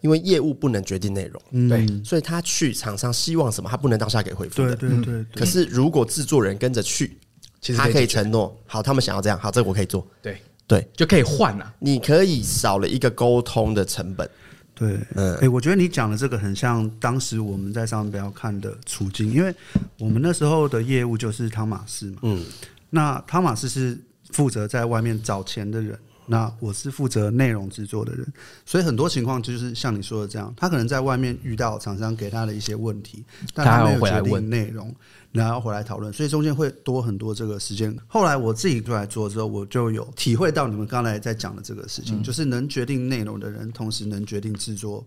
[0.00, 4.74] 因为业务不能决定内容，嗯、对，所以他去厂商希望什么，他不能当下给回复的。
[4.74, 5.26] 对对对，对。
[5.34, 7.18] 可是如果制作人跟着去，
[7.60, 10.06] 其实他可以承诺，好，他们想要这样，好，这个我可以做。
[10.22, 10.40] 对
[10.72, 11.74] 对，就可以换了。
[11.80, 14.26] 你可以少了一个沟通的成本。
[14.74, 19.54] 对，嗯，哎，我觉得你讲的这个很像当时我们在商标看的处境，因为
[19.98, 22.42] 我们那时候的业务就是汤马士嘛，嗯，
[22.88, 23.98] 那汤马士是
[24.30, 25.98] 负责在外面找钱的人。
[26.24, 28.24] 那我是负责内容制作的人，
[28.64, 34.94] 所以很多情况就是像你说的这样，他可能在外面遇到厂商给他的一些问题，但他没有决定内容，
[35.32, 37.96] 然后回来讨论，所以中间会多很多这个时间。
[38.06, 45.04] 后来我自己出来做之后，我就有体会到你们刚才在讲的这个事情，就是能决定内容的人，同时能决定制作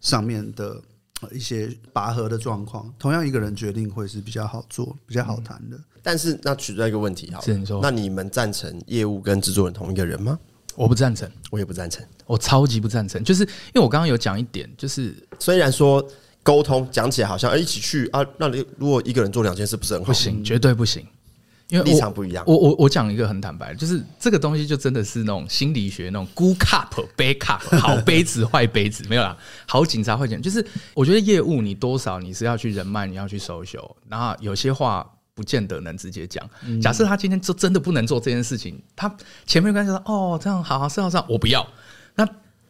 [0.00, 0.80] 上面的
[1.32, 2.92] 一些拔河的状况。
[2.98, 5.76] 同样一个人决定会是比较好做、比较好谈的。
[6.02, 10.38] 但是那取决一个问题，好，是你说，那你们赞成业务跟制作人同一个人吗？
[10.76, 13.22] 我不赞成，我也不赞成，我超级不赞成。
[13.22, 16.04] 就是因为我刚刚有讲一点，就是虽然说
[16.44, 20.06] 沟通讲起来好像哎一起去啊，那你如果一个人做两件事不是很好？
[20.06, 21.04] 不行，绝对不行，
[21.70, 22.44] 因为立场不一样。
[22.46, 30.42] 我我我讲一个很坦白，就是这个东西就真的是那种心理学那种 good cup bad cup，好杯子坏杯子没有啦，好警察坏警察。
[30.42, 35.10] 就是我觉得业务你多少你是要去人脉，你要去 social，然后有些话。
[35.36, 36.48] 不见得能直接讲。
[36.80, 39.12] 假设他今天就真的不能做这件事情，他
[39.44, 41.66] 前面跟他说：“哦，这样好好，是要这样，我不要。”
[42.14, 42.24] 那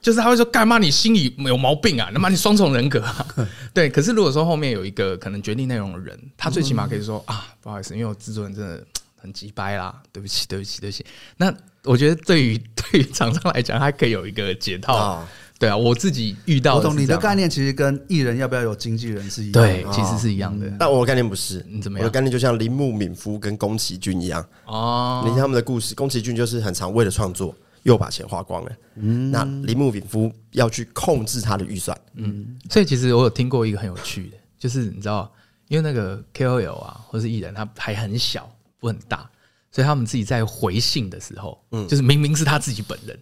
[0.05, 0.77] 就是他会说：“干嘛？
[0.77, 2.11] 你心里有毛病啊？
[2.13, 3.27] 那么你双重人格啊？”
[3.73, 3.89] 对。
[3.89, 8.85] 可是如果说后面有一个可能决定内容的人，他最起码可以说：“啊，不好意思，因为我制作人真的
[9.17, 11.07] 很鸡掰啦，对不起，对不起，对不起。”
[11.39, 11.51] 那
[11.85, 15.27] 我觉得对于对于厂商来讲，他可以有一个解套。
[15.59, 16.75] 对啊，我自己遇到。
[16.77, 19.73] 我懂你的概念，其实跟艺人要不要有经纪人是一样的。
[19.73, 20.71] 对，其实是一样的。
[20.79, 22.05] 但我的概念不是，你怎么样？
[22.05, 24.45] 我的概念就像铃木敏夫跟宫崎骏一样。
[24.67, 25.23] 哦。
[25.25, 27.55] 你听他们的故事，宫崎骏就是很常为了创作
[27.85, 28.73] 又把钱花光了。
[28.97, 31.99] 嗯，那铃木敏夫要去控制他的预算。
[32.15, 35.33] 嗯，所以其实我有听过一个很有趣的，就是你知道，
[35.69, 39.31] 因为那个 KOL 啊，或是艺人，他还很小，不很大，
[39.71, 43.19] 所以他们自己在回信的时候，嗯，就是明明是他自己本人。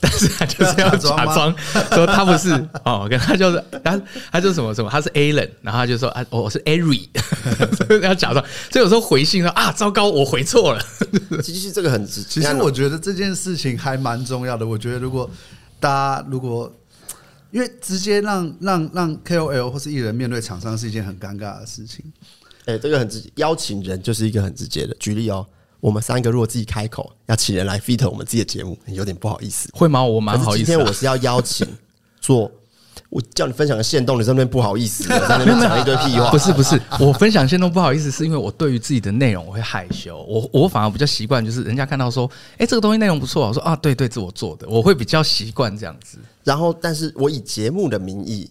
[0.00, 1.54] 但是他就是要 假装
[1.92, 2.52] 说他不是
[2.84, 4.00] 哦，跟他就是他
[4.32, 7.08] 他就什么什么，他是 Alan，然后他就说啊，我是 Ari，
[8.02, 8.44] 要假装。
[8.70, 10.82] 所以有时候回信说啊，糟糕，我回错了。
[11.42, 14.66] 其实这个很直，其实我觉得这件事情还蛮重要的。
[14.66, 15.30] 我觉得如果
[15.78, 16.72] 大家如果
[17.50, 22.04] 因为直接让让让 KOL 或是艺人面对厂商是一件很尴尬的事情。
[22.64, 24.96] 哎，这个很直接，邀请人就是一个很直接的。
[24.98, 25.46] 举例哦。
[25.80, 30.04] 我们三个如果自己开口要请人来 feat 我们自己的节目，有点不好意思，会吗？
[30.04, 30.66] 我蛮好意思。
[30.66, 31.66] 今天我是要邀请
[32.20, 32.50] 做，
[33.08, 36.28] 我叫你分享个线动，你这边不好意思，在那边讲一堆屁话。
[36.32, 46.18] 不是不是，我分享线动不好意思，是因为我对于自己的内容我会害羞，我我反而比较习惯，就是人家看到说，哎，这个东西内容不错，我说啊，对对，是我做的，我会比较习惯这样子。
[46.44, 48.50] 然后，但是我以节目的名义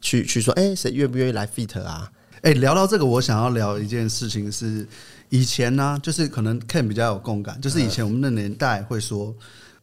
[0.00, 2.10] 去去说，哎，谁愿不愿意来 feat 啊？
[2.40, 4.88] 哎，聊到这个，我想要聊一件事情是。
[5.32, 9.34] 以前呢、啊，就是可能 Ken 比较有共感，就是以前我们的年代会说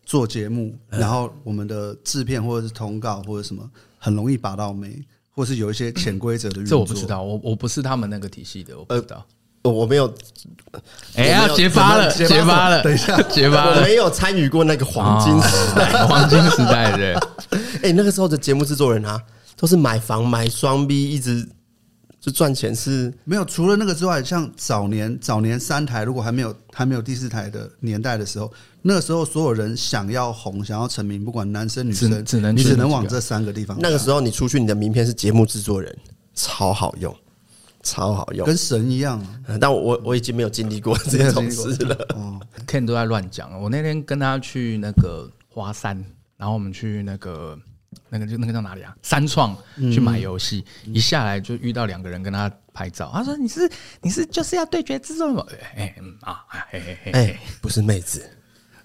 [0.06, 6.78] 做节目，然后我们的制片或者是通告或者什么很容易把到眉，或是有一些潜规则的运作。
[6.78, 9.26] 这我不知道，我我不是他们那个体系的，我不知道。
[9.64, 10.08] 呃、我没有，
[11.16, 17.16] 哎、欸，要揭发了，结巴了，等一下，结巴了，我没有参与过那个黄金时代，哦、 黄金时代对。
[17.82, 19.20] 哎、欸，那个时候的节目制作人啊，
[19.58, 21.50] 都是买房买双 B，一直。
[22.20, 28.52] 就赚钱是没有，除了那个之外，像早年早年三台如果还没有还没有第四台的年代的时候，
[28.82, 33.78] 那个时候所有人想要红想要成名，不管男生女生，只能你只能往这三个地方。
[33.80, 35.98] 那个时候你出去，你的名片是节目制作人，
[36.36, 37.16] 超好用，
[37.84, 39.26] 超好用，跟神一样。
[39.62, 41.96] 但我我已经没有经历过这种事了。
[42.16, 43.58] 哦，Ken 都在乱讲。
[43.62, 45.96] 我那天跟他去那个华山，
[46.36, 47.58] 然后我们去那个。
[48.10, 48.94] 那个就那个叫哪里啊？
[49.02, 53.12] 三创去买游戏，嗯、一下来就遇到两个人跟他拍照。
[53.14, 53.70] 他说：“你是
[54.02, 55.46] 你是就是要对决制作人吗？”
[55.78, 56.40] 哎嗯啊
[56.72, 58.28] 哎哎哎，不是妹子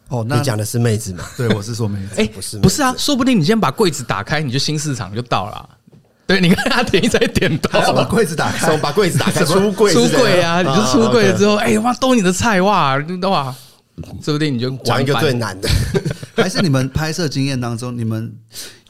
[0.08, 1.24] 哦，那你讲的是妹子吗？
[1.36, 2.14] 对，我是说妹子。
[2.20, 5.68] 哎，不是不是啊，说不定你先把柜子打开，你就新市场就到了。
[6.26, 10.62] 对，你看他点一直在点头，把柜子打开， 把柜子打开，出柜出柜啊！
[10.62, 12.96] 你就出柜了之后，哎哇，都你的菜哇
[13.30, 13.54] 哇，
[14.22, 15.68] 说不定你就讲一个最难的。
[16.36, 18.34] 还是你们拍摄经验当中，你们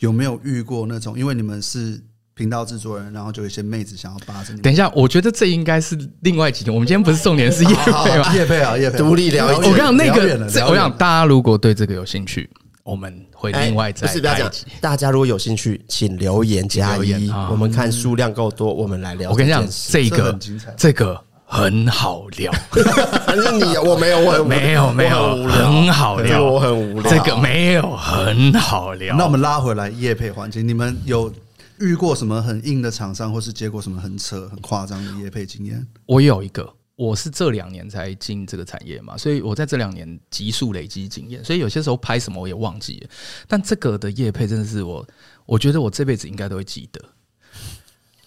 [0.05, 1.19] 有没有遇过那种？
[1.19, 1.99] 因为你们是
[2.35, 4.61] 频道制作人，然后就有一些妹子想要扒着你。
[4.61, 6.73] 等一下，我觉得这应该是另外几点。
[6.73, 8.35] 我们今天不是重点是叶配吗？
[8.35, 9.67] 业配啊， 叶配，独立聊一。
[9.67, 12.51] 我讲那个，我想大家如果对这个有兴趣，
[12.83, 14.51] 我们会另外再不是，不要讲。
[14.79, 19.31] 大家如果有兴趣，请留言加一，我们看数量够多，我们来聊。
[19.31, 20.39] 我跟你讲，这个
[20.77, 21.19] 这个。
[21.47, 22.53] 很好聊，
[23.27, 27.11] 反正你我没有，我 没有没有很好聊，我很无聊。
[27.11, 29.17] 这个没有很好聊。
[29.17, 31.33] 那我们拉回来业配环节，你们有
[31.79, 35.87] 遇过什么很硬的厂商，或是接过什么很扯、很夸张的业配经验？
[36.07, 43.11] 我有一个，我是这两年才进这个产业嘛，所以我在这两年急速累积经验，所以有些时候拍什么我也忘记了。
[43.47, 45.07] 但这个的业配真的是我，
[45.47, 47.01] 我觉得我这辈子应该都会记得。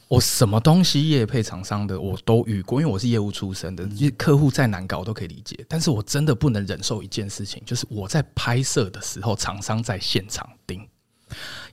[0.07, 3.85] 我什么东西业配厂商的我都遇过，因为我是业务出身的，
[4.17, 5.65] 客户再难搞我都可以理解。
[5.67, 10.87] 但是我真的不能忍受一件事情，就是我在拍摄的时候，厂商在现场盯，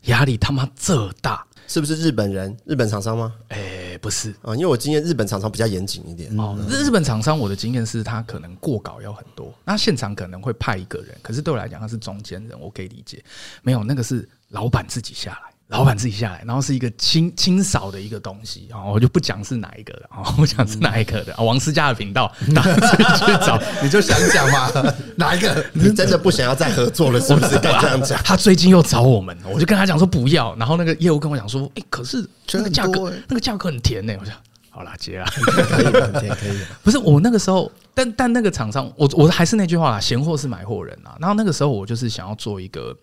[0.06, 2.56] 压力他妈这大，是不是日本人？
[2.64, 3.32] 日本厂商吗？
[3.50, 6.36] 哎，不是啊，因为我经验日本厂商比较严谨一点。
[6.36, 13.24] 哦，日本厂商我的经验是他可能过稿要很多，那现场可能会派一个人，可是对我来讲他是中间人，我可以理解。
[13.62, 15.53] 没有，那个是老板自己下来。
[15.68, 20.08] 老板自己下来，然后是一个清清扫的一个东西，然后我就不讲是哪一个了，
[20.38, 24.70] 我讲是哪一个的啊，王思佳的频道， 大家自己去找，你就想讲嘛，
[25.16, 25.64] 哪一个？
[25.72, 27.58] 你真的不想要再合作了，是不是？
[27.58, 28.22] 敢这样讲。
[28.22, 34.14] 他最近又找我们，我就跟他讲说不要，然后那个业务跟我讲说，哎，可是那个价格，那个价格很甜呢。
[34.20, 34.34] 我想
[34.68, 36.58] 好啦，接啦，可以可以。
[36.82, 41.16] 不是我那个时候，但但那个厂商，我我还是那句话啦，闲货是买货人啊。
[41.18, 42.94] 然后那个时候我就是想要做一个。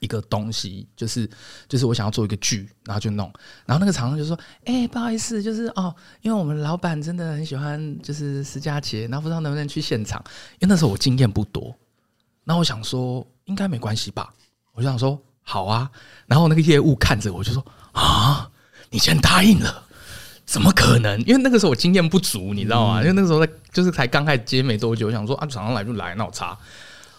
[0.00, 1.28] 一个东西就是
[1.68, 3.30] 就是我想要做一个剧，然后就弄，
[3.66, 4.34] 然后那个厂商就说
[4.64, 10.18] ：“哎、欸，不好意思，就是哦，因为我们老板真的很喜欢就是施佳姐，然后不知道能不能去现场，
[10.58, 11.74] 因为那时候我经验不多，
[12.44, 14.32] 然后我想说应该没关系吧，
[14.72, 15.90] 我就想说好啊，
[16.26, 18.50] 然后那个业务看着我就说啊，
[18.88, 19.84] 你先答应了，
[20.46, 21.20] 怎么可能？
[21.26, 23.02] 因为那个时候我经验不足，你知道吗？
[23.02, 26.58] 因为那个时候在就是才刚开始接没多久，我想说啊，厂商来就来，那我查，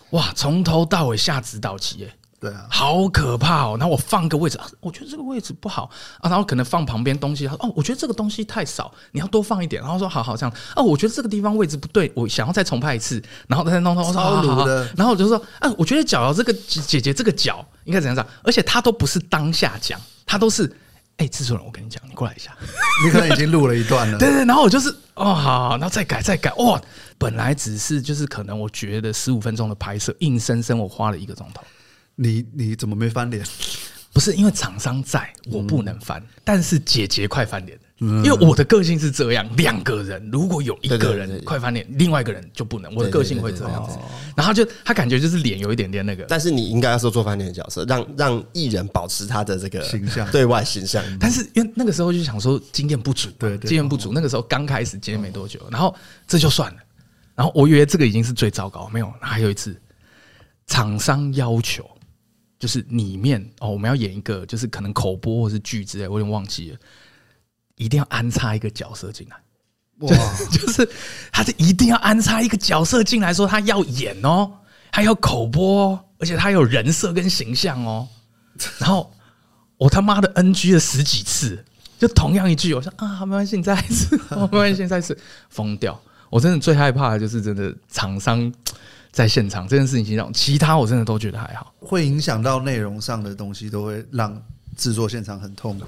[0.09, 3.77] 哇，从头到尾下指导期，哎。”对啊，好可怕哦。
[3.79, 5.89] 然后我放个位置，啊，我觉得这个位置不好
[6.19, 9.79] 啊，然后可能放旁边东西，他说哦，我觉得这个东西太少，你要多放一点。
[9.79, 14.65] 然后说好好这样，哦，我觉得这个地方位置不对，我想要再重拍一次，然后再弄弄，我说好好好，
[14.97, 18.25] 然后我就说啊，我觉得脚这个姐姐这个脚应该怎样讲？
[18.43, 20.75] 而且他都不是当下讲，他都是。
[21.17, 22.51] 哎，制作人，我跟你讲，你过来一下。
[23.05, 24.17] 你可能已经录了一段了。
[24.19, 26.51] 对对，然后我就是哦，好，然后再改再改。
[26.53, 26.81] 哇，
[27.19, 31.61] 本来只是就是可能我觉得十五分钟的拍摄，硬生生我花了一个钟头。
[32.21, 33.43] 你你怎么没翻脸？
[34.13, 37.79] 不是因为厂商在，我不能翻，嗯、但是姐姐快翻脸。
[38.01, 42.93] 因为我的个性是这样，两个人如果有一个人快翻脸，另外一个人就不能。
[42.95, 43.95] 我的个性会这样子，
[44.35, 46.25] 然后就他感觉就是脸有一点点那个。
[46.27, 51.01] 但是你应该要说做翻脸的角色，让让艺人保持他的这个形象，对外形象。
[51.19, 54.11] 但是因为那个时候就想说经验不足，对，经验不足。
[54.11, 55.95] 那个时候刚开始接没多久，然后
[56.27, 56.79] 这就算了。
[57.35, 59.79] 然后我以为这个已经是最糟糕，没有，还有一次，
[60.65, 61.87] 厂商要求
[62.61, 66.77] 就是里面哦，我们要演一个就是可能口播或是剧之类，我有点忘记了。
[67.75, 69.35] 一定要安插一个角色进来，
[70.07, 70.15] 哇！
[70.51, 70.87] 就是
[71.31, 74.59] 他就一定要安插一个角色进来，说他要演哦，
[74.91, 78.07] 还要口播，而且他有人设跟形象哦。
[78.77, 79.11] 然后
[79.77, 81.65] 我他妈的 NG 了十几次，
[81.97, 85.17] 就同样一句，我说啊，没关系，你再一次， 没关系，再一次，
[85.49, 85.99] 疯掉！
[86.29, 88.53] 我真的最害怕的就是真的厂商
[89.11, 94.41] 在现场这件事情上，其他我真的都觉得还好，会影响到内容上的东西，都会让
[94.77, 95.85] 制作现场很痛苦。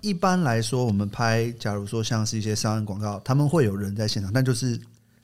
[0.00, 4.80] 一般来说，我们拍，假如说像是一些商业广告，他们会有人在现场，但就是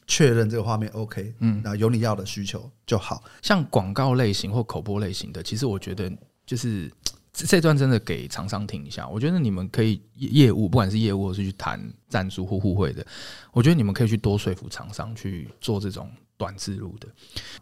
[0.07, 3.22] 确认这个画面 OK，嗯，然后有你要的需求就好。
[3.41, 6.12] 像广告类型或口播类型的，其实我觉得
[6.45, 6.91] 就是
[7.32, 9.09] 这段真的给厂商听一下。
[9.09, 13.05] 我觉得你们可以业务，不管是业务或是去谈赞助或互惠的，
[13.53, 16.11] 我觉得你们可以去多说服厂商去做这种
[16.45, 17.09] 短置入的，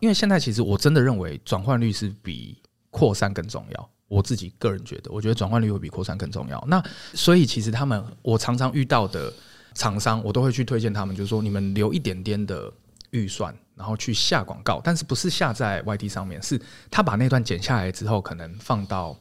[0.00, 2.58] 因为现在其实我真的认为转换率是比
[2.90, 3.90] 扩散更重要。
[4.08, 6.62] 我自己个人觉得，我觉得转换率会比扩散更重要。
[6.66, 6.82] 那
[7.14, 9.32] 所以其实他们，我常常遇到的
[9.74, 12.72] 厂商，我都会去推荐他们，就是说你们留一点点的
[13.10, 16.60] 预算，然后去下广告，但是不是下在 YT 上面，是
[16.90, 19.16] 他把那段剪下来之后，可能放到。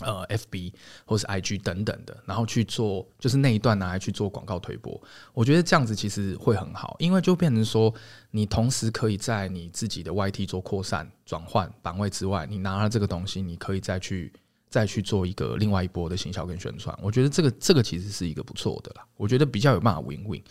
[0.00, 0.72] 呃，FB
[1.04, 4.98] 或是 IG 等等的，然后去做，就是那一段拿来去做广告推播。
[5.34, 7.92] 我觉得这样子其实会很好，因为就变成说，
[8.30, 14.32] 你同时可以在你自己的 YT 做扩散、转换版位之外，你拿了这个东西，你可以再去
[14.70, 16.98] 再去做一个另外一波的行销跟宣传。
[17.02, 20.42] 我觉得这个这个其实是一个不错的啦，我觉得比较有办法 win win。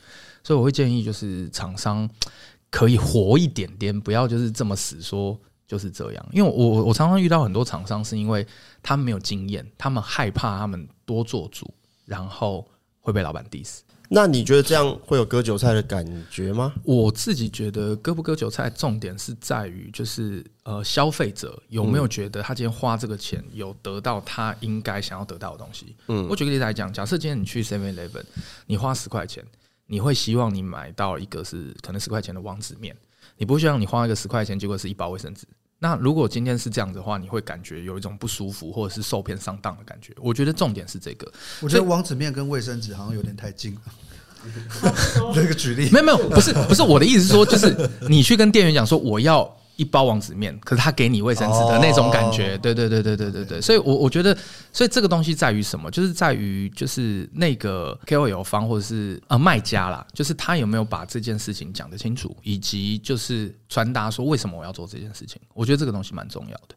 [0.43, 2.07] 所以我会建议就是厂商
[2.69, 5.39] 可以活一点点，不要就是这么死说。
[5.69, 8.45] 就是这样，因为我我我常常遇到很多厂商，是因为
[8.81, 11.71] 他们没有经验，他们害怕他们多做主，
[12.05, 12.67] 然后
[12.99, 13.81] 会被老板 diss。
[14.11, 16.73] 那你觉得这样会有割韭菜的感觉吗？
[16.83, 25.95] 我自己觉得割不割韭菜，重点是在于就是呃，消费者有没有觉得他今天花这个钱有得到他应该想要得到的东西。
[26.07, 28.23] 嗯，我举个例子来讲，假设今天你去 Seven Eleven，
[28.65, 29.45] 你花十块钱，
[29.85, 32.97] 你会希望你买到一个是可能十块钱的王子面。
[33.37, 35.45] 你不会希望你花一个十块钱，结果是一包卫生纸。
[35.79, 40.13] 那如果今天是这样子的话，你会感觉有一种不舒服，或者是受骗上当的感觉。
[40.17, 41.31] 我觉得重点是这个。
[41.61, 43.81] 我觉得王子面跟卫生纸好像有点太近了。
[45.33, 49.58] 这个举例，没有没有，不是不是我的意思是说，就是你去跟店员讲说我要。
[49.79, 54.37] 一包王子面，可是他给你卫生纸的那种感觉，对对对对对对对，所以，我我觉得，
[54.73, 55.89] 所以这个东西在于什么？
[55.89, 65.41] 就是在于，就是那个 KOL 方或者是呃卖家啦，就是他有没有把这件事情讲得清楚，以及就是传达说为什么我要做这件事情。
[65.53, 66.75] 我觉得这个东西蛮重要的，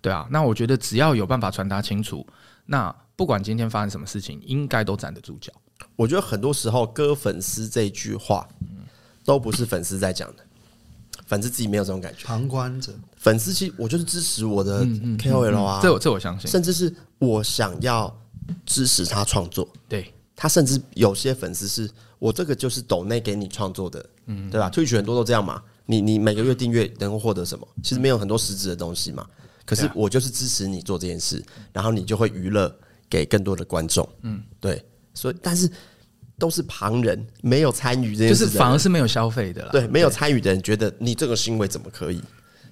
[0.00, 0.26] 对啊。
[0.30, 2.26] 那我觉得只要有办法传达清楚，
[2.64, 5.52] 那不管今天发生什么事情，应该都站得住脚。
[5.96, 8.48] 我觉得很多时候割粉丝这句话，
[9.22, 10.44] 都不是粉丝在讲的。
[11.28, 12.92] 粉丝自己没有这种感觉，旁观者。
[13.18, 16.50] 粉丝其实我就是支持我的 KOL 啊，这我这我相信。
[16.50, 18.12] 甚至是我想要
[18.64, 27.68] 支持他创作，对他，甚至有些粉丝是我这个就是抖内给你创作的，嗯，对吧？Twitch 很多都这样嘛，你你每个月订阅能够获得什么？
[27.82, 29.26] 其实没有很多实质的东西嘛。
[29.66, 32.74] 可是我就是支持你做这件事，然后你就会娱乐
[33.10, 34.82] 给更多的观众，嗯，对。
[35.12, 35.70] 所以，但是。
[36.38, 39.70] 都是旁人，没有参与这件事，就是反而是没有消费的啦。
[39.72, 42.22] 对，没有参与的人觉得你这个行为怎么可以？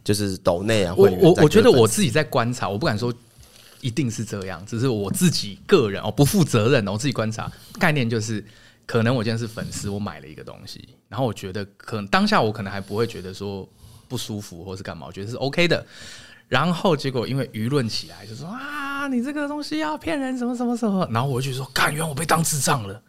[0.04, 3.12] 就是抖内啊，我我我觉得我自己在观察，我不敢说
[3.80, 8.44] 一定是这样，只是我自己个人哦，不负责任哦，我自己观察概念就是，
[8.86, 13.68] 可能我今天是粉丝，我买了一个东西，然后我觉得可能当下我可能还不会觉得说
[14.06, 15.84] 不舒服或是干嘛，我觉得是 OK 的。
[16.48, 23.02] 然后结果因为舆论起来，就说啊，你这个东西要骗人，什么什么什么，然后我就说，干，原来我被当智障了。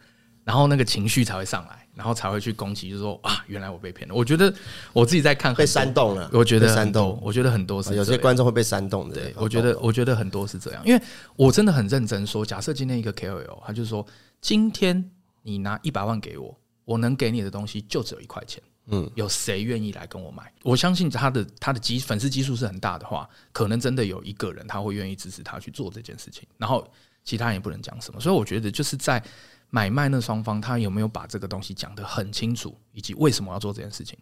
[0.48, 4.14] 然后那个情绪才会上来，然后才会去攻击，就是说啊，原来我被骗了。
[4.14, 4.50] 我觉得
[4.94, 9.14] 我自己在看被煽动了，我觉得煽动，我觉得很多是有些观众会被煽动的。
[9.14, 11.02] 对，我觉得我觉得很多是这样，因为
[11.36, 14.06] 我真的很认真说，假设今天一个 KOL，他就是说，
[14.40, 15.10] 今天
[15.42, 18.62] 你拿一百万给我，我能给你的东西就只有一块钱。
[18.86, 20.50] 嗯，有谁愿意来跟我买？
[20.62, 26.90] 我相信他的他的基粉丝基数是很大的话，可能真的有一个人他会愿意支持他去做这件事情，然后
[27.22, 28.18] 其他人也不能讲什么。
[28.18, 29.22] 所以我觉得就是在。
[29.70, 34.18] 买卖那双方，他有没有把这个东西讲得很清楚，以及为什么要做这件事情？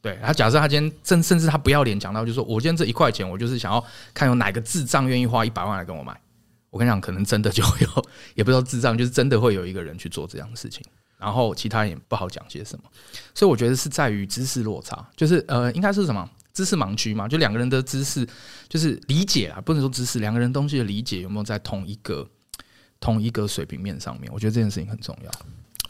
[0.00, 6.18] 对，他假设他今天甚甚至他不要脸讲到，就是说我今天这一块钱，我就是想要看有哪个智障愿意花一百万来跟我买。
[6.70, 8.06] 我跟你讲，可能真的就有，
[8.36, 10.84] 也不知道智障，就是真的会有一个人去做这样的事情。
[11.18, 12.84] 然后其他人也不好讲些什么。
[13.34, 17.26] 所以我觉得是在于知识落差，就是呃，应该是什么知识盲区嘛？
[17.26, 18.24] 就两个人的知识，
[18.68, 22.28] 就是理解啊，不能说知识，两个人东西的理解有没有在同一个？
[23.00, 25.30] 同一个水平面上面，我觉得这件事情很重要。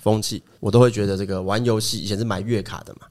[0.00, 3.06] 风气，我都会觉得这个玩游戏以前是买月卡的嘛，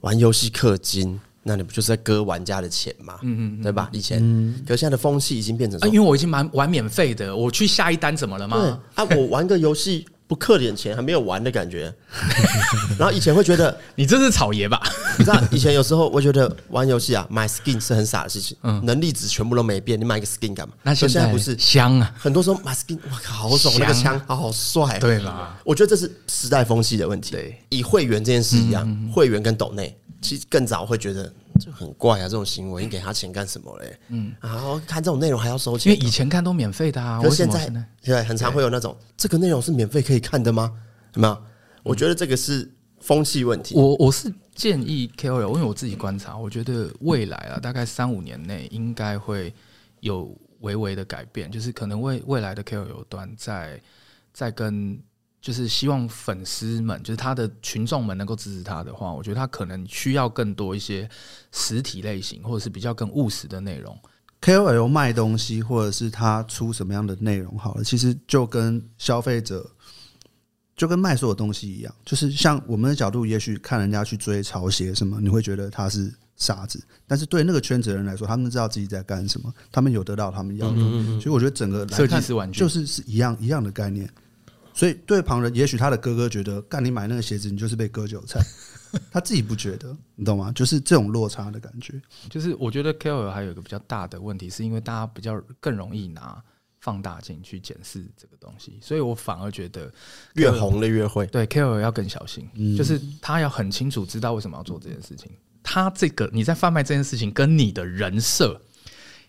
[0.00, 3.18] 玩游戏氪金，那你不就是在割玩家的钱嘛？
[3.22, 3.88] 嗯嗯，对吧？
[3.92, 8.80] 以前，嗯，可是现在的风气已经变成啊，因为我已经玩玩免费的，我去下一单怎么了吗？
[8.94, 10.06] 啊，我玩个游戏。
[10.28, 11.92] 不氪点钱还没有玩的感觉，
[12.98, 14.80] 然后以前会觉得 你这是草爷吧？
[15.18, 20.74] 你知道以前有时候我觉得玩游戏啊买 skin 是很傻的事情，嗯，能力值全部都没变，你买个 skin 干嘛？
[20.82, 22.12] 那现在不是香啊？
[22.18, 25.58] 很多时候买 skin 哇靠，好爽，那个枪好好帅，对吧？
[25.64, 27.30] 我觉得这是时代风气的问题。
[27.32, 31.32] 对，以会员这件事一样，会员跟抖内其实更早会觉得。
[31.58, 33.98] 就很怪啊，这种行为，你给他钱干什么嘞？
[34.08, 37.20] 嗯，然后看这种内容还要收钱，因为以前看都免费的啊。
[37.22, 37.70] 可是现在，
[38.02, 40.72] 对，很常会有那种这个内容是免费可以看的吗？
[41.14, 41.42] 有没有？
[41.82, 43.74] 我觉得这个是风气问题。
[43.74, 49.54] 我我是建议 KOL，因为我自己观察，我觉得未来啊，大概三五年内应该会
[50.00, 53.80] 有微微的改变，就是可能未未来的 KOL 端在
[54.32, 54.98] 在跟。
[55.46, 61.08] 就是希望粉丝们，就是他的群众们能够支持他的话，我觉得他可能需要更多一些
[61.52, 63.96] 实体类型，或者是比较更务实的内容。
[64.42, 69.70] KOL 卖东西，或者是他出什么样的内容好了，其实就跟消费者
[70.76, 80.76] 就跟卖所有东西一样，就是像我们的角度，也许看人家去追潮鞋什么，你会觉得他是傻子，但是对那个圈子的人来说，他们知道自己在干什么，他们有得到他们要的，
[81.20, 84.10] 所以我觉得整个设计师玩具就是是一样一样的概念。
[84.76, 88.38] 所以对旁人，也许他的哥哥觉得，干你买那个鞋子，你就是被割韭菜，
[89.10, 90.52] 他自己不觉得，你懂吗？
[90.52, 91.98] 就是这种落差的感觉。
[92.28, 96.40] 就是我觉得 KOL 还有一个比较大的问题，是因为大家比较更容易拿
[96.78, 99.90] 放大镜去检视这个东西，所以我反而觉得
[100.34, 101.26] 越红的越会。
[101.28, 102.46] 对 KOL 要更小心，
[102.76, 105.30] 就是他要很清楚知道为什么要做这件事情。
[105.62, 108.60] 他这个你在贩卖这件事情跟你的人设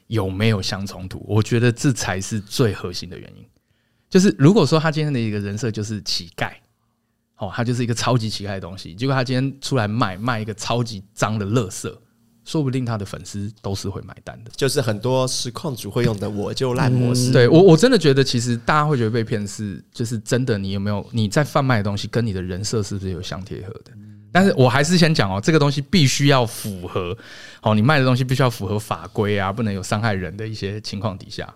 [0.08, 1.24] 有没有相冲突？
[1.26, 3.45] 我觉得这才是最核心的原因。
[4.10, 6.51] 就是如果说他今天的一个人设就是乞丐，
[7.38, 11.93] 哦，他就是一个超级乞丐的东西，结果他今天出来卖卖一个超级脏的垃圾，
[12.45, 14.51] 说不定他的粉丝都是会买单的。
[14.55, 17.32] 就是很多实况主会用的“我就烂”模式。
[17.32, 20.58] 对我，我真的觉得其实大家会觉得被骗是，就是真的。
[20.58, 23.91] 你有没有你在贩卖的东西跟你的人设是不是有相贴合的？
[24.32, 27.18] 但是我还是先讲哦，这个东西必须要符合，
[27.62, 31.53] 哦，你卖的东西必须要符合法规啊，不能有伤害人的一些情况底下。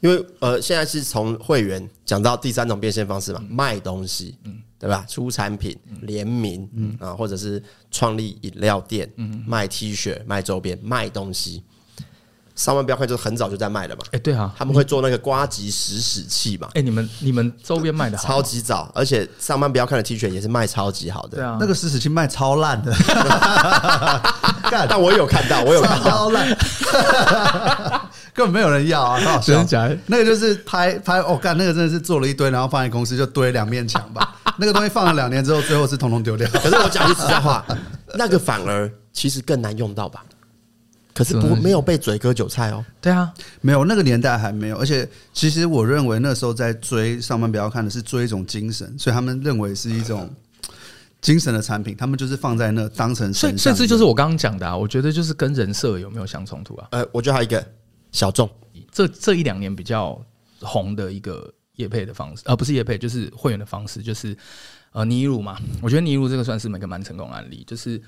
[0.00, 5.04] 因为呃，现在是从会员讲到第三种变现方式嘛，卖东西，嗯，对吧？
[5.08, 6.96] 出产品、联名，嗯。
[7.00, 11.62] 啊，或者是创立饮料店，嗯，卖 T 恤、卖周边、卖东西。
[12.56, 22.92] 上万标看就是很早就在卖了嘛，哎，对啊，他们会做那个瓜吉食屎器嘛，哎，你们你们周边卖的，超级早，而且上万标看的 T 恤也是卖超级好的，对啊，那个食屎器卖超烂的，
[24.70, 26.54] 但我有看到，我有看到，超烂。
[28.32, 29.20] 根本没有人要啊！
[29.20, 29.98] 好真的假的？
[30.06, 34.36] 那个就是拍拍哦，干那个真的是做了一堆，然后放在公司就堆两面墙吧。
[34.58, 36.48] 那个东西放了两年之后，最后是统统丢掉。
[36.50, 37.64] 可是我讲句实在话，
[38.14, 40.24] 那个反而其实更难用到吧？
[41.12, 42.84] 可是不没有被嘴割韭菜哦。
[43.00, 44.76] 对啊，没有那个年代还没有。
[44.78, 50.30] 而且其实我认为那时候在追上班不要看的是追一种精神，所以他们认为是一种
[51.20, 53.34] 精神的产品，他们就是放在那当成。
[53.34, 56.88] 甚甚至就是我刚刚讲的啊，我觉得就是跟人设有没有相冲突啊？
[56.92, 57.66] 呃，我觉得还有一个。
[58.12, 58.48] 小众，
[58.90, 60.20] 这这一两年比较
[60.60, 64.36] 红的一个业配的方式，而、呃、不是业配，就是会员的方式，就是
[64.92, 65.58] 呃尼鲁嘛。
[65.80, 68.00] 我觉得尼鲁这个算是每个蛮成功的案例，就是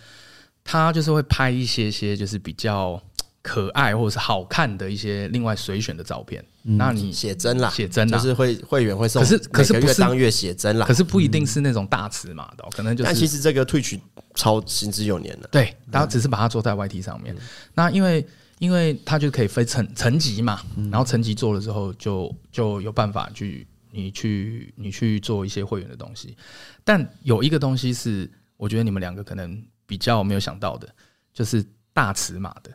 [0.64, 3.02] 他就是会拍一些些就是比较
[3.42, 6.42] 可爱或者是好看的一些另外随选的照片。
[6.64, 13.06] 嗯、那你写真啦，写真啦，就是会会员会送，可是可是不是当月写真啦，可是不一定是那种大尺码的，可能就是。
[13.06, 14.00] 但其实这个 Twitch
[14.34, 17.34] 超行之有年了，对，他只是把它做在 YT 上面。
[17.34, 17.38] 嗯、
[17.74, 18.26] 那因为。
[18.58, 26.36] 因为它就可以分层层级嘛，然后层级做了之后就就有办法去你去你去做一些会员的东西。
[26.84, 30.88] 但有一个东西是，我觉得你们两个可能比较没有想到的，
[31.34, 32.70] 就是大尺码的，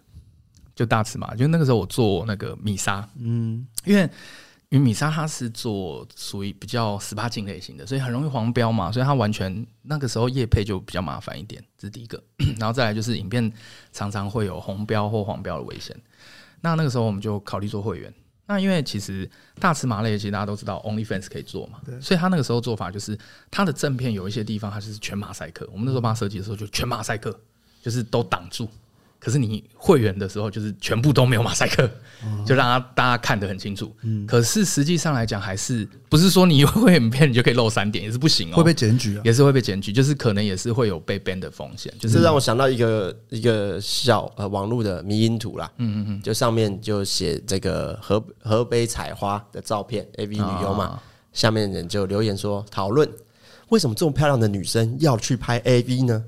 [0.78, 1.36] 就大尺码。
[1.36, 4.09] 就那个时候我做那个米莎，嗯，因为。
[4.69, 12.21] 因为米莎它是做属于比较十八禁类型的，所以很容易黄标嘛，所以它完全那个时候业配就比较麻烦一点，这是第一个。
[12.59, 13.49] 然后再来就是影片
[13.93, 15.95] 常常会有红标或黄标的危险。
[16.59, 18.13] 那那个时候我们就考虑做会员。
[18.45, 23.17] 那因为其实大尺码类其实大家都知道，OnlyFans 可以做嘛，所以他那个时候做法就是
[23.49, 25.65] 他的正片有一些地方它就是全马赛克。
[25.71, 27.39] 我们那时候帮他设计的时候就全马赛克，
[27.82, 28.67] 就是都挡住。
[29.20, 31.89] 可是你会员的时候，就是全部都没有马赛克，
[32.45, 33.91] 就让他大家看得很清楚。
[34.28, 41.91] 可是实际上来讲，还是不是说你有会员片你就可以露三点，也是不行哦，会被检举啊，也是会被检举，就是可能也是会有被 ban 的风险。
[41.99, 51.01] 就是让我想到一个一个小呃网络的迷因图啦，嗯嗯嗯，就上面就写这个河河北采花的照片，AV 女优嘛，
[51.34, 53.09] 下面人就留言说讨论
[53.70, 56.24] 为什么这么漂亮的女生要去拍 AV 呢？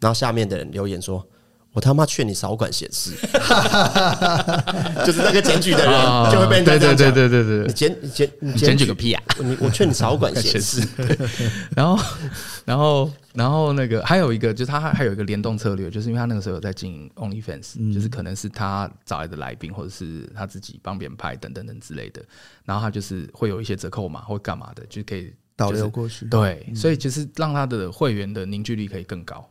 [0.00, 1.24] 然后下面的人留言说。
[1.72, 3.12] 我他妈劝你少管闲事，
[5.06, 5.92] 就是那个检举的人
[6.32, 6.96] 就会被人这样讲。
[6.96, 9.22] 对对对对对，你检你检你检举个屁啊！
[9.38, 10.84] 你我劝你少管 闲事。
[11.76, 12.02] 然后，
[12.64, 22.20] 然后，然后那个还有一个，就是他还还有一个联动策略，就是因为他那个时候有在经营 OnlyFans，就是可能是他找来的来宾，或者是他自己帮别人拍等等等之类的。
[22.64, 26.26] 然后他就是会有一些折扣嘛或干嘛的，就可以导流过去。
[26.26, 29.48] 对，所以其实让他的会员的凝聚力可以更高。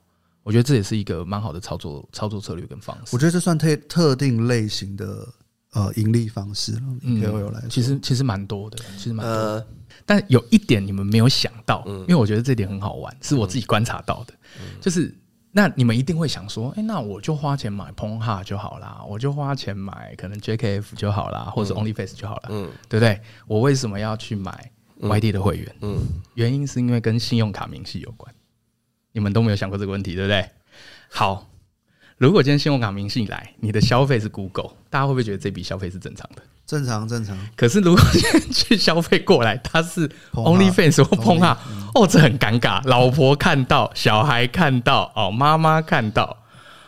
[0.49, 3.15] 我觉得这也是一个蛮好的操作操作策略跟方式。
[3.15, 5.27] 我觉得这算特特定类型的
[5.73, 6.81] 呃盈利方式了。
[7.03, 7.21] 嗯，
[7.69, 9.67] 其实其实蛮多的，其实蛮多的。
[10.07, 14.33] 但有一点你们没有想到，因为我觉得这点很好玩，是我自己观察到的，
[14.81, 15.15] 就是
[15.51, 23.21] 那你们一定会想说，哎，那我就花钱买 Pornhub 就好啦，我就花钱买可能 JKF 就好啦，或者 OnlyFace 就好了，嗯，对不对？
[23.45, 25.75] 我为什么要去买 YT 的会员？
[25.81, 25.99] 嗯，
[26.33, 28.33] 原因是因为跟信用卡明细有关。
[29.19, 30.49] 你们都没有想过这个问题，对不对？
[31.09, 31.45] 好，
[32.17, 36.41] 如果今天信用卡明细来，你的消费是 Google，大家会不会觉得这笔消费是正常的？
[36.65, 37.37] 正常，正常。
[37.57, 41.57] 可是如果今天去消费过来，他是 OnlyFans 或 Pornhub，
[41.95, 42.81] 哦，这很尴尬。
[42.87, 46.37] 老婆看到，小孩看到，哦，妈妈看到，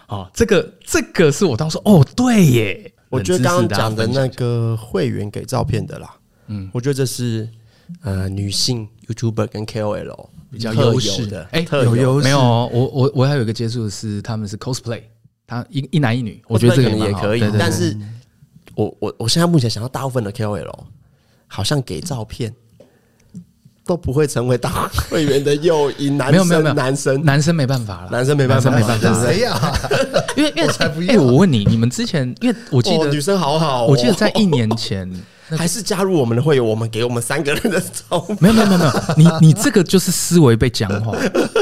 [0.08, 2.94] 哦，这个这个是我当时说，哦，对耶。
[3.10, 6.16] 我觉得刚刚讲的那个会员给照片的啦，
[6.48, 7.50] 嗯，我觉得这是
[8.04, 10.30] 呃女性 YouTuber 跟 KOL。
[10.52, 12.40] 比较优势的，哎，有优势没有？
[12.40, 15.02] 我我我还有一个接触的是，他们是 cosplay，
[15.48, 17.44] 他一一男一女，我觉得这个也可以。
[17.58, 17.98] 但是，
[18.76, 20.70] 我我我现在目前想到大部分的 KOL，
[21.48, 22.54] 好像给照片
[23.86, 26.18] 都不会成为大会员的诱因。
[26.18, 29.26] 男生没有没有男生男生没办法了，男生没办法没办法。
[29.26, 29.58] 谁呀？
[30.36, 31.22] 因为因为才不要。
[31.22, 35.10] 我问你，你们之前因为我记得女生好好，我记得在一年前。
[35.58, 38.38] 还是加入我们的会员，我们给我们三个人的照片。
[38.42, 38.86] 没有没有没有没
[39.24, 41.18] 有，你你这个就是思维被僵化。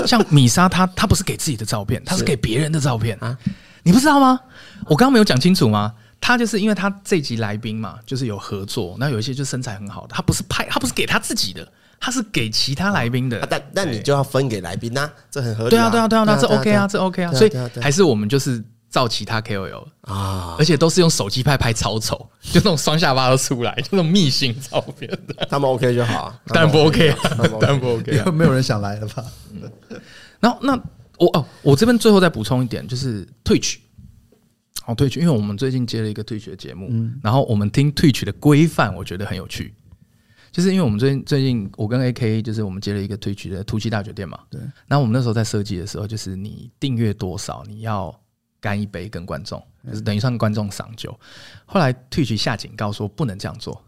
[0.05, 3.37] 像米莎她她不是给自己的照片，她是给别人的照片啊，
[3.83, 4.39] 你不知道吗？
[4.85, 5.93] 我刚刚没有讲清楚吗？
[6.21, 11.67] 她就是因为她这集来宾嘛，就是有合作，那有一些就身材很好的，她不是拍，她不是给她自己的，
[11.99, 13.45] 她是给其他来宾的。
[13.49, 15.69] 但但你就要分给来宾呐，这很合理。
[15.69, 18.63] 对啊对啊对啊，那这 OK 啊，这 OK 啊，所以还是我们就是。
[18.89, 25.09] 照其他 KOL 啊，而且都是用手机拍，拍超丑， 就那种双下巴都出来，就那种密信照片。
[25.27, 25.45] 的。
[25.49, 26.23] 他们 OK 就好。
[26.23, 27.17] 啊， 当然不 OK 啊，
[27.59, 29.23] 当然不 OK，没有人想来了吧？
[30.39, 30.73] 然后那
[31.17, 33.77] 我哦，我这边最后再补充一点，就是 Twitch，
[34.85, 36.89] 哦 Twitch，因为我们最近接了一个 Twitch 的节目，
[37.21, 39.73] 然后我们听 Twitch 的规范，我觉得很有趣，
[40.51, 48.19] 就是因为我们最近最近我跟 AK 就是我们接了一个 Twitch 的 Twitch 大酒店嘛，对，然后我们那时候在设计的时候，就是你订阅多少，你要。
[48.61, 51.17] 干一杯跟观众，就是等于算观众赏酒。
[51.65, 53.83] 后来 Twitch 下警告说不能这样做，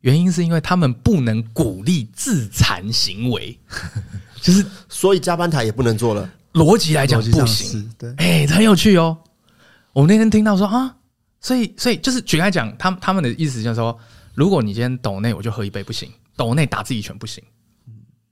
[0.00, 3.58] 原因是因为他们不能鼓励自残行为，
[4.40, 6.30] 就是所以加班台也不能做了。
[6.52, 9.16] 逻辑来讲不行，对，哎，很有趣哦。
[9.94, 10.96] 我们那天听到说啊，
[11.40, 13.98] 所以所以就是举例来讲，他他们的意思就是说，
[14.34, 17.42] 如果你今天抖内我就喝一杯不行，抖内打自己拳不行，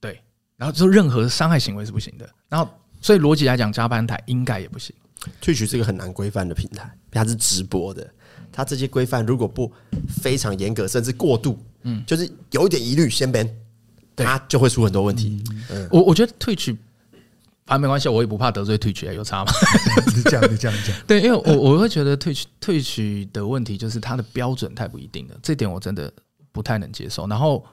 [0.01, 0.21] 对，
[0.57, 2.29] 然后就任何伤害行为是不行的。
[2.49, 2.71] 然后
[3.01, 4.95] 所以逻辑来讲，加班台应该也不行。
[5.43, 8.09] Twitch 是一个很难规范的平台，它是直播的，
[8.51, 9.71] 它这些规范如果不
[10.09, 13.49] 非常严格，甚至过度，嗯，就是有一点疑虑，先 ban，
[14.17, 15.43] 它就会出很多问题。
[15.71, 16.77] 嗯，我我觉得 Twitch
[17.67, 19.53] 反正没关系，我也不怕得罪 Twitch，有差吗？
[20.17, 26.13] 你这样，你这样讲，对，因为我我会觉得 Twitch Twitch 的问题就是它的标准太不一定了，这点我真的
[26.51, 27.29] 不太能接受。
[27.29, 27.65] 然后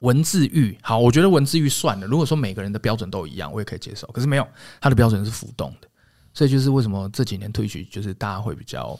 [0.00, 2.06] 文字狱，好，我觉得文字狱算了。
[2.06, 4.06] 如果说每个人的标准都一样，我也可以接受。
[4.08, 4.48] 可是没有，
[4.80, 5.88] 它的标准是浮动的。
[6.34, 8.98] 所以就是为什么这几年退去，就是大家会比较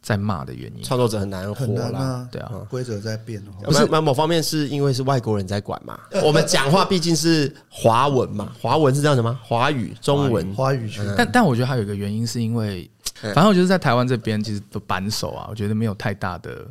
[0.00, 0.82] 在骂的原因。
[0.82, 6.00] 创作者很难活啦，对啊，规则在变的话，不是，那某方面是因为是外国人在管嘛？
[6.24, 9.38] 我们讲话毕竟是华文嘛，华文是这样的吗？
[9.44, 11.00] 华语、中文、华语区。
[11.16, 16.66] 但但我觉得还有一个原因，是因为反正我觉得在台湾这边其实都扳手啊，我觉得没有太大的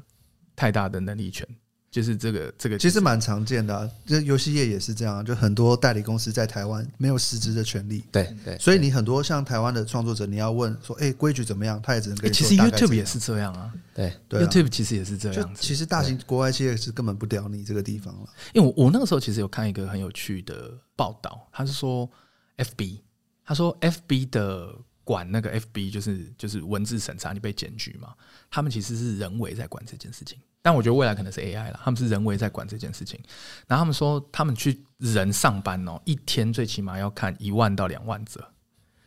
[0.55, 1.47] 太大的能力权。
[1.91, 8.03] 就是这个，这个其实蛮常见的啊，就游戏业也是这样，就很多代理公司在台湾没有实质的权利。
[8.11, 11.81] 对对，所以你很多像台湾的创作者，你要问说，哎，规矩怎么样？
[11.81, 12.47] 他也只能跟你说。
[12.47, 15.55] 其实 YouTube 也是这样啊，对，YouTube 其实也是这样。
[15.55, 18.29] 其实大型国外企业是根本不屌你这个地方了。
[18.53, 22.07] 因为我我那个时候其实有看一个很有趣的报道，他是说
[22.57, 22.99] FB，
[23.43, 28.13] 他说 FB 的管那个 FB 就是就是文字审查，你被检举嘛，
[28.51, 30.37] 他们其实是人为在管这件事情。
[30.62, 33.20] 但我觉得未来可能是 AI 了，他们是人为在管这件事情。
[33.68, 38.43] 然后他们说，他们去人上班哦，一天最起码要看一万到两万则，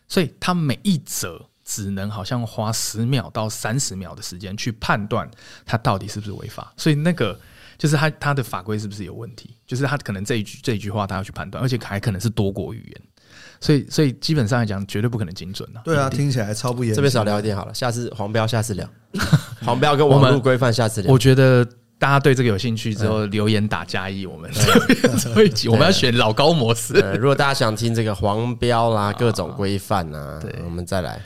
[0.08, 5.30] 所以他每一则只能好像花十秒到三十秒的时间去判断
[5.66, 6.72] 他到底是不是违法。
[6.76, 7.38] 所以那个
[7.76, 9.56] 就是他他的法规是不是有问题？
[9.66, 13.02] 就是他可能这一句这一句话他要去判断，而且还可能是多国语言。
[13.62, 15.80] 所以所以基本上来讲，绝对不可能精准的。
[15.84, 16.92] 对啊，听起来超不严。
[16.92, 18.84] 这边少聊一点好了，下次黄标，下次聊。
[19.64, 21.12] 黄标跟网络规范，下次聊。
[21.12, 21.64] 我觉得
[21.96, 25.68] 大家对这个有兴趣之后，留言打加一，我们做一集。
[25.70, 26.94] 我们要选老高模式。
[27.20, 31.22] 如果大家想听这个黄标啦，各种规范啊，对，我们再来。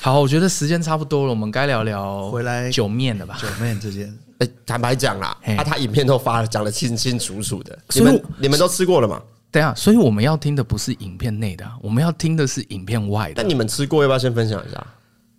[0.00, 3.38] 好，我觉得时间差不多了，我们该聊聊回来酒面了吧？
[3.38, 7.78] 酒面这件，哎，坦白讲啦，他，他影片都发了，讲的清清楚楚的。
[7.94, 9.20] 你们你们都吃过了吗？
[9.52, 13.34] 对啊，所以我们要听的不是影片内的，我们要听的是影片外的。
[13.34, 14.86] 但你们吃过，要不要先分享一下？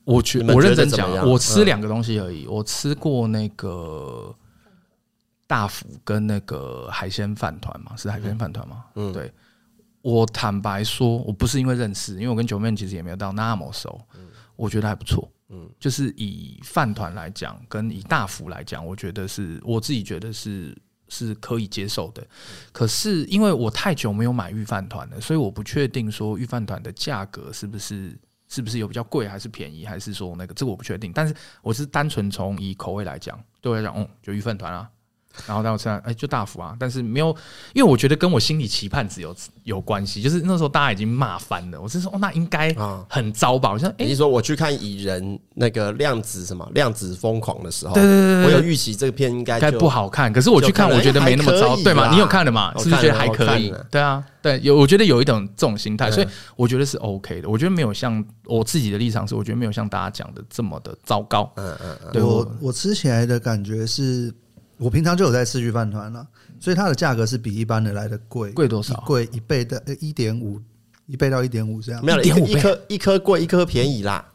[0.03, 2.45] 我觉我认真讲，我吃两个东西而已。
[2.47, 4.35] 我吃过那个
[5.47, 8.83] 大福跟那个海鲜饭团嘛，是海鲜饭团吗？
[8.95, 9.31] 嗯，对。
[10.01, 13.97] 我坦白说，我不是因为认识，因为我跟九妹其实也没有到那么熟。
[14.57, 15.31] 我觉得还不错。
[15.49, 20.75] 嗯，就是以饭团来讲，跟以大福来讲，我觉得是我自己觉得是。
[21.13, 22.25] 是可以接受的，
[22.71, 31.11] 可是因为我太久没有买御饭团了，所以我不确定说御饭团的价格是不是是不是有比较贵，还是便宜，还是说那个这个我不确定。
[31.13, 34.89] 但是我是单纯从以口味来讲，对我来讲，嗯，就御饭团啊。
[35.47, 37.35] 然后到现在，哎，就大幅啊，但是没有，
[37.73, 40.21] 因为我觉得跟我心里期盼值有有关系。
[40.21, 42.75] 就是那时候大家已经骂翻了，我是说，哦，那应该
[43.09, 43.69] 很糟吧？
[43.69, 50.31] 好像，哎，你说我去看蚁人那个量子什么量子疯狂的时候，对对对，我有预期这个片应该该不好看。
[50.31, 52.11] 可是我去看，我觉得没那么糟，对吗？
[52.11, 52.73] 你有看了吗？
[52.77, 53.73] 是不是觉得还可以？
[53.89, 57.49] 对啊，对，有，我觉得有一种这种心态，所以我觉得是 OK 的。
[57.49, 61.51] 我觉得没有像我自己的立场是，我觉得没有像大家讲的这么的糟糕。
[61.55, 64.33] 嗯嗯嗯，我我吃起来的感觉是。
[64.81, 66.25] 我平常就有在吃御饭团了，
[66.59, 68.95] 所以它的价格是比一般的来的贵，贵多少？
[69.05, 70.59] 贵一倍的，一点五，
[71.05, 72.03] 一倍到一点五这样。
[72.03, 74.25] 没有，一颗一颗贵，一颗便宜啦。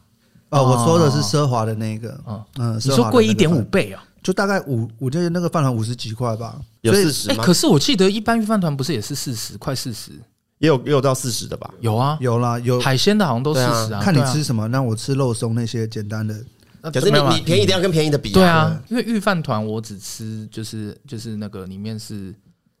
[0.49, 2.17] 哦，我说的是奢华的那个，
[2.57, 4.01] 嗯，你说贵一点五倍啊？
[4.23, 7.43] 就大概五，我记得那个饭团五十几块吧，有四十吗？
[7.43, 10.11] 可是我记得一般御饭团不是也是四十，快四十，
[10.59, 11.69] 也有也有到四十的吧？
[11.81, 14.01] 有啊，有啦，有海鲜的好像都四十啊。
[14.01, 16.33] 看你吃什么，那我吃肉松那些简单的。
[16.81, 22.33] 可是你你便宜一定要跟便宜的比，对啊，因为御饭团我只吃就是就是那个里面是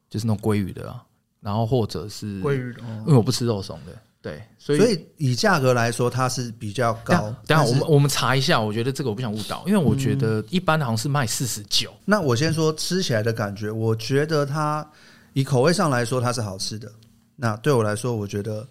[0.09, 1.03] 就是那种鲑鱼的啊，
[1.41, 3.91] 然后或者是鲑鱼，哦因为我不吃肉松的，
[4.21, 7.35] 对，所以所以以价格来说它是比较高。
[7.45, 11.91] 等下我们我们查一下，我觉得这个我不想误导，因为我觉得一般好像是卖四十九。
[12.05, 14.87] 那我先说吃起来的感觉，我觉得它
[15.33, 16.91] 以口味上来说它是好吃的。
[17.35, 18.67] 那对我来说，我觉得。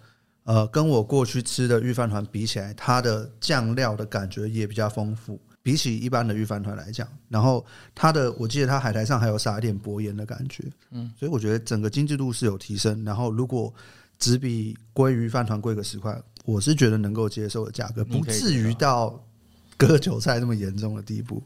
[0.47, 7.07] 呃，跟我过去吃的御饭团比起来，它的酱料的感觉也比较丰富，比起一般的御饭团来讲。
[7.29, 7.67] 然后
[7.97, 13.05] 它的，我记得它海苔上还有撒一点薄盐的感觉，嗯，所以我觉得整个精致度是有提升。
[13.05, 13.75] 然后如果
[14.21, 19.21] 只比鲑鱼饭团贵个十块，我是觉得能够接受的价格，不至于到
[19.77, 21.43] 割韭菜那么严重的地步。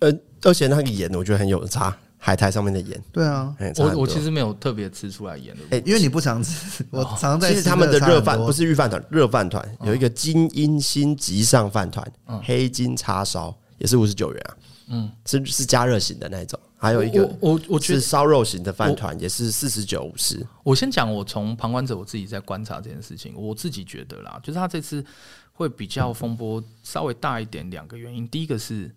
[0.00, 0.12] 呃，
[0.42, 1.96] 而且那个盐，我觉得很有差。
[2.24, 7.50] 海苔上面的盐，对啊，我我其实没有特别吃出来盐的，哎，因为你不常吃，我常在。
[7.52, 12.12] 其实他们的热饭不是御饭团，热饭团有一个金鹰星极上饭团，
[12.42, 14.56] 黑金叉烧也是五十九元啊，
[14.88, 20.42] 嗯，是是加热型的那种，还有一个我我觉得是烧肉型的饭团也是四十九五十。
[20.62, 25.04] 我先讲，我从旁观者我自己在观察这件事情，我自己觉得啦，就是他这次
[25.52, 28.90] 会比较风波稍微大一点，两个原因，第一个是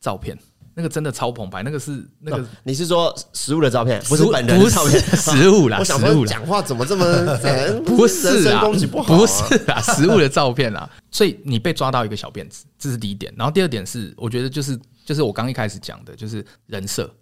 [0.00, 0.38] 照片。
[0.74, 7.04] 那个真的超澎湃，那个是那个你是说食物的照片，不是本人的照片，食物啦， 我想说讲话怎么这么
[7.84, 8.64] 不是啊，
[9.06, 13.32] 不是啊，食物的照片啊，所以你被抓到一个小辫子，这是第一点。
[13.36, 17.12] 然后第二点是，我觉得就是就是我刚一开始讲的，就是人设，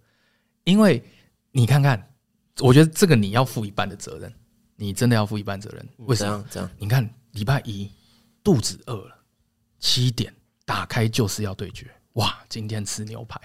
[0.65, 1.03] 因为
[1.53, 2.11] 你看看，
[2.61, 4.33] 我觉得这个你要负一半的责任，
[4.77, 5.89] 你真的要负一半责任。
[5.99, 6.71] 为什么这样？
[6.79, 7.91] 你看礼拜一。
[8.45, 9.15] 肚子饿了，
[9.79, 10.33] 七点
[10.65, 11.87] 打开就是要对决，
[12.19, 12.39] 哇！
[12.49, 13.41] 今天吃牛排。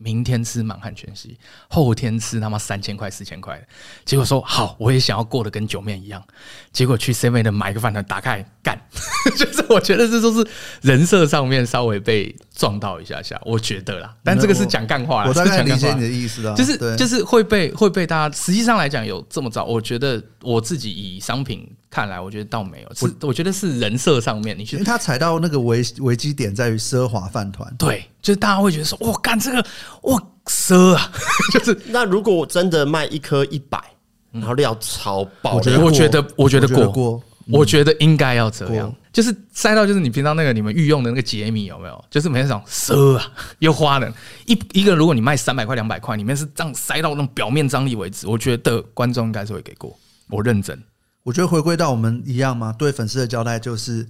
[0.00, 1.36] 明天吃满汉全席，
[1.68, 3.60] 后天吃他妈三千块四千块，
[4.04, 6.24] 结果说好，我也想要过得跟酒面一样，
[6.70, 8.80] 结果去 Seven 买个饭团打开干，
[9.36, 10.48] 就是我觉得这都是
[10.82, 21.66] 人设上面稍微被撞到一下下，我觉得啦，但这个是讲干话啦，我大概理解你的意思啊，就是就是会被会被大家实际上来讲有这么早，我觉得我自己以商品。
[21.90, 29.64] 看来我觉得倒没有，是我觉得是人设上面，你去，因为他踩到那个危危机点在于奢华饭团，对，就是大家会觉得说，我，干这个，
[30.02, 31.10] 我，奢啊，
[31.50, 33.82] 就是 那如果我真的卖一颗一百，
[34.30, 36.86] 然后料超爆，我觉得，我觉得，我觉得过。
[36.92, 42.04] 过，我觉得应该要这样，就是塞到就是你平常那个你们御用的那个解米有没有？
[42.10, 44.12] 就是每天讲奢啊，又花了，
[44.46, 50.80] 一一个如果你卖三百块两百块，里面是这样塞到那种表面张力为止，我觉得观众应该是会给过，我认真。
[51.24, 54.06] 我觉得回归到我们一样嘛，对粉丝的交代就是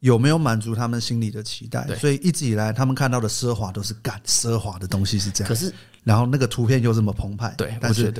[0.00, 1.86] 有没有满足他们心里的期待。
[1.96, 5.48] 所以一直以来他们看到的奢华都是干奢华的东西是这样。
[5.48, 5.72] 可是，
[6.04, 8.12] 然后那个图片又这么澎湃，对，但是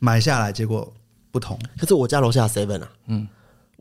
[0.00, 0.92] 买下来结果
[1.30, 1.56] 不同。
[1.78, 3.28] 可是我家楼下 seven 啊，嗯，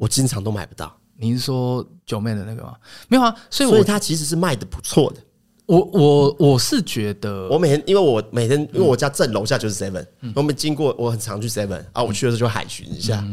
[0.01, 0.91] 我经常都买不到。
[1.15, 2.73] 你是说九妹的那个吗？
[3.07, 5.21] 没有啊，所以所以它其实是卖的不错的。
[5.67, 13.23] 我我我是觉得，我每天因为我每天因为我家正楼下就是 seven，我们经过我很常去 seven 啊，我去的时候就海巡一下。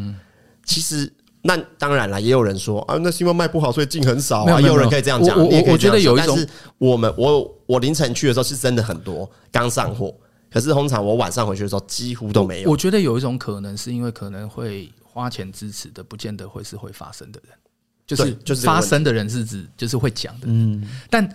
[0.63, 1.11] 其实
[1.41, 4.61] 那当然了，也有人说啊，那是因为卖不好，所以进很少啊。
[4.61, 6.47] 也有人可以这样讲，我我觉得有一种，但是
[6.77, 10.15] 我们我我凌晨去的时候是真的很多刚上货，
[10.53, 12.71] 可是通常我晚上回去的时候几乎都没有。
[12.71, 17.53] 我觉得有一种可能是因为可能会花钱支持的，不见得会是会发生的人，
[18.07, 20.47] 就是就是发生的人是指就是会讲的。
[20.47, 21.29] 嗯，但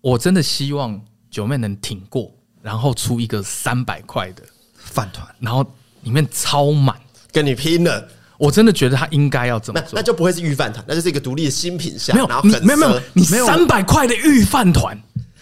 [0.00, 0.98] 我真的希望
[1.30, 4.42] 九妹能挺过，然后出一个三百块的
[4.74, 5.62] 饭团，然后
[6.02, 6.98] 里面超满，
[7.30, 8.08] 跟你拼了。
[8.38, 12.16] 我真的觉得他应该要这么做，那就不会是御饭团，那就是一个独立的新品项。
[12.16, 14.98] 没有，你没有没有，你三百块的御饭团，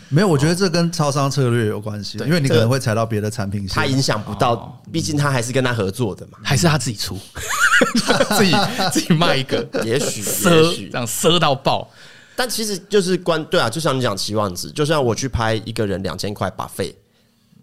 [0.09, 0.29] 没有。
[0.29, 7.19] 我觉得这跟超商策略有关系，因为你可能会踩到别的产品线，他影响不到，毕竟他还是跟他合作的嘛，还是他自己出，
[8.37, 8.53] 自己
[8.93, 11.91] 自己卖一个，也许也许这样奢到爆。
[12.37, 16.95] 但其实就是关对啊，就像你讲期望值，就像我去拍一个人两千块 buffet，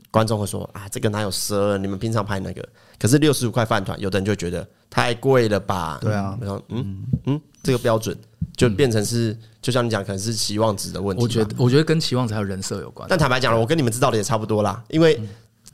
[0.09, 1.77] 观众会说啊，这个哪有奢？
[1.77, 2.67] 你们平常拍那个，
[2.99, 4.67] 可是六十五块饭团，有的人就会觉得。
[4.93, 5.97] 太贵了吧？
[6.01, 8.13] 对啊，然后嗯嗯，这个标准
[8.55, 11.23] 就变成是，就像你讲，可能是期望值的问题。
[11.23, 13.07] 我觉得，我觉得跟期望值还有人设有关。
[13.09, 15.21] 但坦白讲了，我跟你们知道的也差不多啦，因为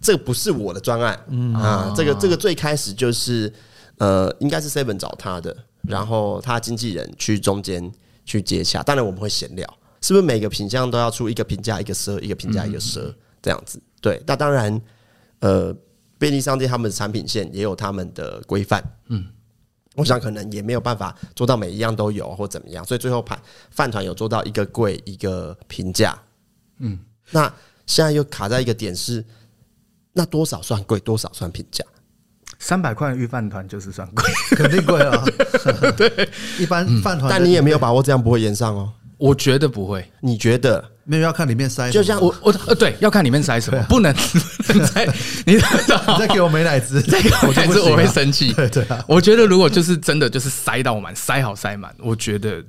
[0.02, 1.14] 这个不是我的专案
[1.56, 3.52] 啊，这个这个最开始就是
[3.98, 7.92] 呃，应该是 Seven 找他的，然后他经纪人去中间
[8.26, 8.84] 去接洽。
[8.84, 9.68] 当然我们会闲聊，
[10.02, 13.82] 是不是每个品相都要出一个评价一个奢，一个评价一个奢这样子？
[14.02, 14.82] 对，那当然
[15.40, 15.76] 呃。
[16.20, 19.24] 便利商店他们的产品线也有他们的规范，嗯，
[19.98, 23.38] 我想可能也没有办法做到每一样都有或怎么样，所以最后盘
[23.72, 26.16] 饭团有做到一个贵一个平价，
[26.78, 27.00] 嗯，
[27.32, 27.52] 那
[27.88, 29.26] 现在又卡在一个点是，
[30.14, 31.84] 那多少算贵，多少算平价？
[32.60, 34.24] 三百块的御饭团就是算贵，
[34.56, 35.24] 肯定贵啊，
[35.98, 36.30] 对，
[36.62, 40.92] 一般饭团，但你也没有把握这样不会延上哦，我觉得不会，你觉得？
[41.10, 44.14] 没有要看里面塞，就像我我呃对，要看里面塞什么，不能
[44.64, 45.06] 塞
[45.46, 45.60] 你 你
[46.20, 48.52] 再给我美乃滋，再给我美乃滋我会生气。
[48.60, 52.62] 对对，我觉得如果就是真的就是塞到满，塞好塞满，我觉得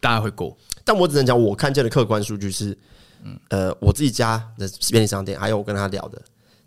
[0.00, 0.56] 大家会过。
[0.84, 2.78] 但我只能讲我看见的客观数据是，
[3.48, 6.22] 呃，我自己家的便利商店，还有我跟他聊的。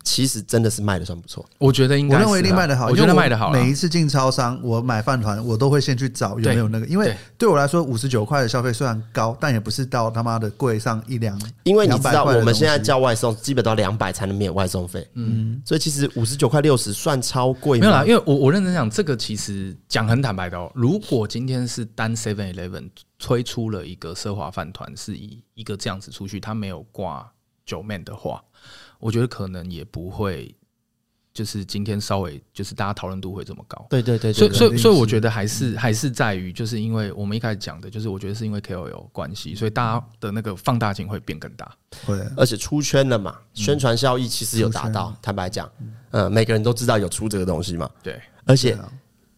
[0.07, 2.87] 其实真的是卖的算不错，我觉得应该，我认为一定卖的好。
[2.87, 3.51] 我觉得卖的好。
[3.51, 11.37] 每一次进超商，我买饭团，我都会先去找有没有那个，因为对我来说，五十九块的消费虽然高，但也不是到他妈的贵上一两。
[11.63, 15.05] 因为你知道，我们现在叫外送，基本都要两百才能免外送费。
[15.15, 17.77] 嗯，所以其实五十九块六十算超贵。
[17.77, 20.71] 没有啦，因为我我认真讲，这个其实讲很坦白的哦。
[20.73, 22.89] 如果今天是单 Seven Eleven
[23.19, 27.29] 推出了一个奢华饭团，是以一个这样子出去，它没有挂
[27.67, 28.43] 九面的话。
[28.99, 30.55] 我觉得可能也不会，
[31.31, 33.85] 就是今天稍微就是大家讨论度会这么高。
[33.91, 41.71] 对对对，所以所以所以我觉得还是还是在于，就是因为我们一开始讲的，就是我觉得是因为 KOL 有关系，所以大家的那个放大镜会变更大。
[42.07, 45.15] 对，而且出圈了嘛，宣传效益其实有达到。
[45.21, 45.71] 坦白讲，
[46.09, 47.87] 嗯，每个人都知道有出这个东西嘛。
[48.01, 48.75] 对，而且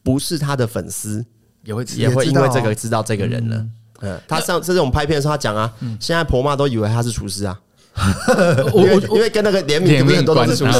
[0.02, 1.26] 不是他的粉丝
[1.66, 3.68] 也会也会因为这个知道这个人了。
[4.00, 7.60] 嗯，他上次我们拍片的时候，他讲啊，现在婆妈都以为他是厨师啊。
[8.74, 10.80] 我我因为跟那个联名很多都是厨师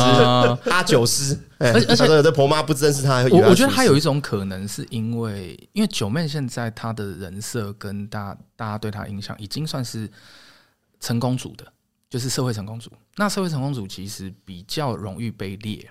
[0.70, 3.24] 阿九师，而且而且有的婆妈不认识他。
[3.32, 10.10] 我我觉得他有一种可能是因为，因为九妹现在她的人设跟大大家对她印象已经算是
[11.00, 11.66] 成功组的，
[12.10, 12.92] 就是社会成功组。
[13.18, 15.90] 那社会成功组其实比较容易被猎，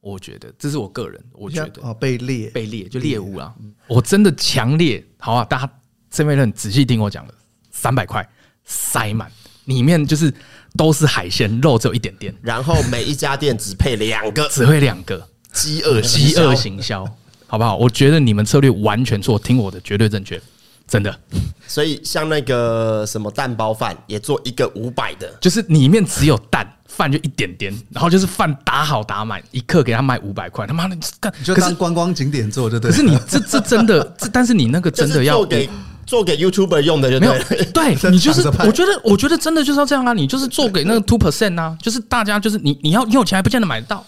[0.00, 3.54] 我觉得这是我个人，我觉得哦被猎被猎就猎物啊，
[3.86, 5.70] 我真的强烈好啊，大家。
[6.14, 7.32] 这边人仔细听我讲了，
[7.70, 8.22] 三百块
[8.64, 9.32] 塞满，
[9.64, 10.30] 里面就是
[10.76, 17.04] 都是海鲜，肉只有一点点，然后每一家店只配两个，只会两个，饥饿饥饿行销，
[17.46, 17.76] 好不好？
[17.76, 20.40] 我觉得你们策略完全错，听我的，绝对正确。
[20.88, 21.18] 真的，
[21.66, 32.90] 所以像那个什么蛋包饭也做一个五百的，就是里面只有蛋，饭就一点点，然后就是饭打好打满，一克给他卖五百块，他妈的，干就当观光景点做对不对。
[32.90, 35.66] 可是你这这真的，这但是你那个真的要做给
[36.06, 37.42] 做给 YouTuber 用的就对，没有，
[37.72, 44.04] 对 你就是，我觉得我觉得真的就是要这样啊，你就是做给那个 two percent 啊，就是大家就是你你要你有钱还不见得买得到，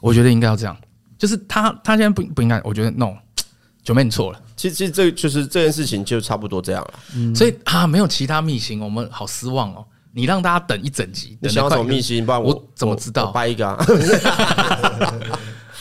[0.00, 0.76] 我觉得应该要这样，
[1.18, 3.12] 就是他他现在不不应该，我觉得 no。
[3.84, 4.38] 九妹，你错了。
[4.54, 6.94] 其实，其实这就是这件事情就差不多这样了。
[7.16, 9.82] 嗯，所以啊，没有其他秘辛，我们好失望哦。
[10.12, 12.26] 你让大家等一整集，你想要什么秘辛？
[12.26, 13.30] 不然我，我怎么知道？
[13.30, 13.86] 掰一个啊！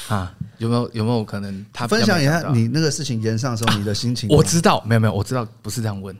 [0.07, 4.29] 啊，有没有有没有可能他分享一下你那个事情延上的时候你的心情？
[4.29, 6.15] 我知道，没有没有，我知道不是这样问。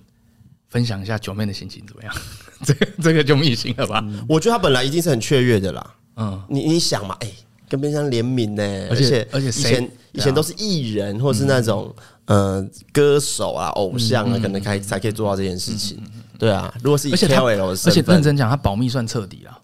[0.70, 2.14] 分享一下九妹的心情怎么样？
[2.64, 4.04] 这个这个就秘辛了吧？
[4.28, 5.96] 我觉得他本来一定是很雀跃的啦。
[6.18, 7.32] 嗯，你你想嘛，哎。
[7.70, 16.02] 跟边疆联名呢，而且而且以前以前都是艺人或是那种呃歌手啊偶像啊，可能才才可以做到这件事情。
[16.40, 19.62] 对啊，如果是以 KOL 而且认真讲，他保密算彻底了。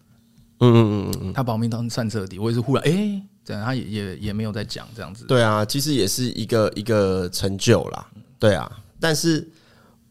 [0.60, 2.38] 嗯嗯嗯嗯，他保密都算彻底。
[2.38, 5.26] 我也是忽然哎，这样他也也也没有在讲这样子。
[5.26, 8.08] 对啊，其实也是一个一个成就啦。
[8.38, 9.50] 对啊，但是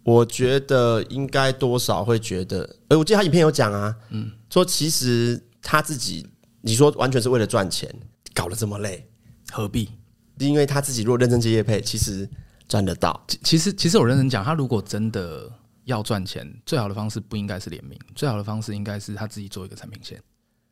[0.03, 6.27] 我觉得应该多少会觉得，哎，我记得他影片有讲啊，嗯，说其实他自己。
[6.65, 7.93] 你说完全是为了赚钱，
[8.33, 9.05] 搞得这么累，
[9.51, 9.91] 何必？
[10.39, 12.29] 因为他自己如果认真接业配，其实
[12.69, 13.21] 赚得到。
[13.43, 15.51] 其实，其实我认真讲，他如果真的
[15.87, 20.23] 要赚钱，最好的方式不应该是联名，最好的方式应该是他自己做一个产品线。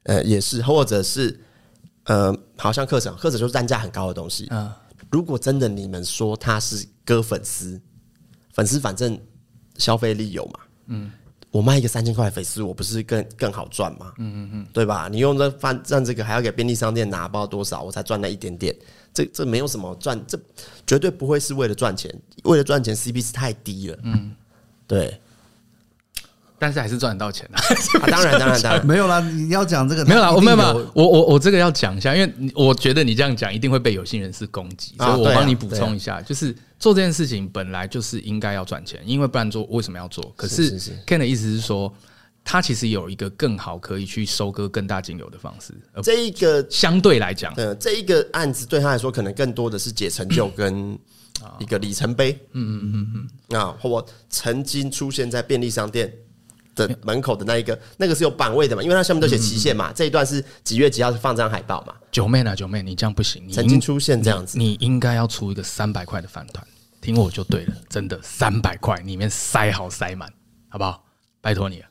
[0.05, 1.41] 呃，也是，或者是
[2.11, 4.49] 呃，好像课程，课程就是单价很高的东西。
[4.51, 4.69] 嗯，
[5.13, 7.81] 如果真的你们说他是割粉丝，
[8.53, 9.17] 粉丝反正
[9.79, 11.13] 消费力有嘛，嗯。
[11.53, 14.13] 我卖一个三千块粉丝，我不是更更好赚吗？
[14.19, 15.09] 嗯嗯嗯，对吧？
[15.09, 18.75] 你用这饭赚这个，还要给便利商店拿不知道多少，我才赚那一点点。
[19.13, 20.39] 这这没有什么赚，这
[20.87, 22.13] 绝对不会是为了赚钱，
[22.45, 23.99] 为了赚钱 CP 值太低了。
[24.03, 24.35] 嗯，
[24.87, 25.21] 对。
[26.61, 27.59] 但是还是赚得到钱啊！
[28.11, 40.23] 当然当然当然 没有啦，你要讲这个没有啦，我没有没有，我我我这个要讲一下，因为我觉得你这样讲一定会被有心人士攻击，所以我帮你补充一下，就是做这件事情本来就是应该要赚钱，因为不然做为什么要做？
[40.37, 41.91] 可是 Ken 的意思是说，
[42.45, 45.73] 他其实有一个更好可以去收割更大金流的方式。
[46.03, 50.99] 这一个相对来讲，呃，这一个案子对他来说可能更多的是解成就跟
[51.59, 52.33] 一个里程碑。
[52.53, 56.13] 嗯嗯嗯嗯，啊，或曾经出现在便利商店。
[56.75, 58.83] 的门口的那一个，那个是有版位的嘛？
[58.83, 59.93] 因为它上面都写期限嘛。
[59.93, 61.95] 这一段是几月几号是放张海报嘛？
[62.11, 62.55] 九妹呢？
[62.55, 63.51] 九妹，你这样不行。
[63.51, 66.67] 曾经出现这样子，你应该要出一个三百块的饭团，
[67.01, 67.75] 听我就对了。
[67.89, 70.33] 真的三百块里面塞好塞满，
[70.69, 71.05] 好不好？
[71.41, 71.87] 拜托你了，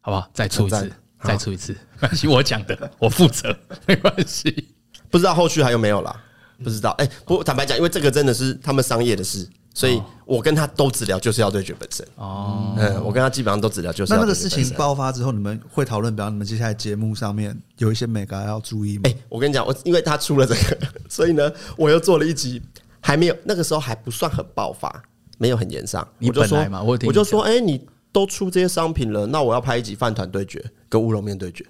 [0.00, 0.30] 好不好？
[0.32, 3.56] 再出一次，再出一次，没关系，我讲的，我负责，
[3.86, 4.68] 没关系。
[5.10, 6.24] 不知道后续还有没有啦？
[6.62, 6.90] 不知道。
[6.92, 9.48] 哎，不，坦白讲，因为这个真的是他们商业的事。
[9.74, 12.06] 所以我跟他都只聊，就是要对决本身。
[12.16, 14.18] 哦，嗯，我跟他基本上都只聊，就是要。
[14.18, 19.02] 那那个事情爆发之后，你们会讨论，比方你们接下来节目上面有一些美感要注意吗？
[19.04, 22.60] 哎，我跟你讲，我因为他出了这个， 所以呢，我又做了一集，
[23.00, 25.02] 还没有那个时候还不算很爆发，
[25.38, 26.06] 没有很严上。
[26.18, 31.64] 你本来嘛，我就说，哎，你都出这些商品了，那我要拍一集饭团对决跟乌龙面对决，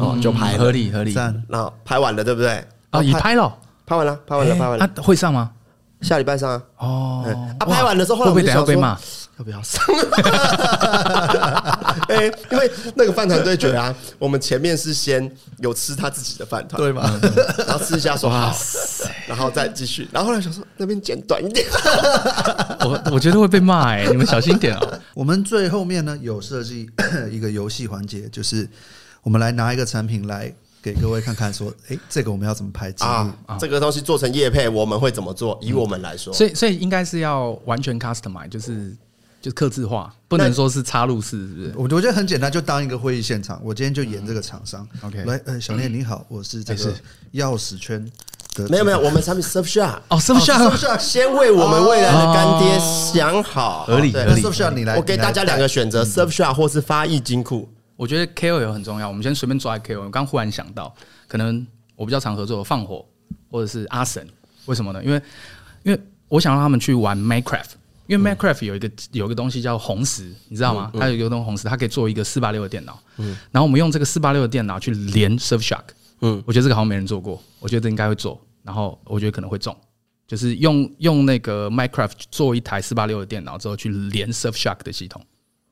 [0.00, 1.14] 哦，就拍合理合理。
[1.48, 2.62] 那拍完了，对不对？
[2.90, 4.90] 啊，已拍了，拍完了，拍完了，拍完了。
[4.94, 5.50] 他会上吗？
[6.00, 6.62] 下礼拜上啊！
[6.78, 8.98] 哦，啊，拍完的时候，后来会不会要被骂？
[9.38, 9.84] 要不要上？
[12.08, 17.20] 哎，因为那个饭团对决啊，我们前面是先有吃他自己的饭团，对吗？
[17.66, 18.56] 然后吃一下说好，
[19.26, 20.08] 然后再继续。
[20.12, 21.66] 然后后来想说那边剪短一点，
[22.82, 25.00] 我我觉得会被骂哎，你们小心点哦。
[25.14, 26.88] 我们最后面呢有设计
[27.30, 28.68] 一个游戏环节，就是
[29.22, 30.52] 我们来拿一个产品来。
[30.80, 33.34] 给各位看看，说，哎、欸，这个我们要怎么拍啊？
[33.58, 35.58] 这个东西做成业配，我们会怎么做？
[35.60, 38.96] 以我们来说，所以，所以应该是要完全 customize，就是
[39.42, 41.72] 就刻字化，不能说是插入式，是不是？
[41.76, 43.60] 我我觉得很简单，就当一个会议现场。
[43.64, 44.86] 我今天就演这个厂商。
[45.02, 46.94] OK，来，呃，小念你好，我是这个
[47.34, 48.04] 钥匙圈
[48.54, 48.68] 的。
[48.68, 52.78] 没有没有，我们产品 Surfshark 哦，Surfshark，先为我们未来的干爹
[53.12, 54.42] 想好，合理合理。
[54.42, 57.68] Surfshark 你来，我给大家两个选择，Surfshark 或是发艺金库。
[57.98, 60.04] 我觉得 KOL 很重要，我们先随便抓一个 KOL。
[60.04, 60.94] 我刚忽然想到，
[61.26, 61.66] 可能
[61.96, 63.04] 我比较常合作的放火
[63.50, 64.24] 或者是阿神，
[64.66, 65.02] 为什么呢？
[65.02, 65.20] 因为
[65.82, 67.70] 因为我想让他们去玩 Minecraft，
[68.06, 70.92] 因为 Minecraft 有一个有一个东西叫红石，你知道吗？
[70.94, 73.02] 它有一个东西红石，它可以做一个四八六的电脑。
[73.16, 75.84] 嗯，然后我们用这个四八六的电脑去连 Surfshark。
[76.20, 79.76] 嗯，我觉得这个好像没人做过，我觉得这应该会做，然后我觉得可能会中。
[80.26, 85.20] 就是用用那个 Minecraft 做一台四八六的电脑之后去连 Surfshark 的系统，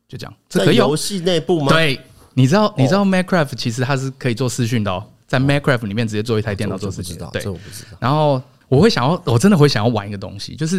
[0.09, 0.35] 就这样。
[0.49, 1.69] 这可以游戏内部吗？
[1.71, 2.01] 对，
[2.37, 7.17] 你知道你知道 Minecraft 其实它是可以做视讯的哦，在 Minecraft 里面直接做一台电脑做视讯。
[7.33, 7.97] 对，这我不知道。
[7.99, 10.77] 然后我会想要，我真的会想要玩一个东西，就是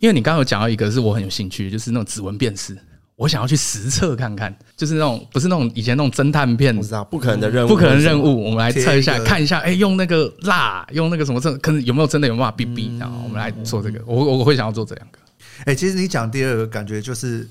[0.00, 2.76] 因为你刚刚有讲到一个是我很有兴趣，就是那种指纹辨识。
[3.14, 12.94] 我想要去实测看看，就是那种不是那种以前那种侦探片，不知道不可能的任务，不可能任务，我们来测一下，看一下，哎，用那个蜡，用那个什么证，可能有没有真的有办法逼逼？
[12.98, 15.18] 然后我们来做这个，我我会想要做这两个。
[15.64, 17.48] 哎，其实你讲第二个感觉就是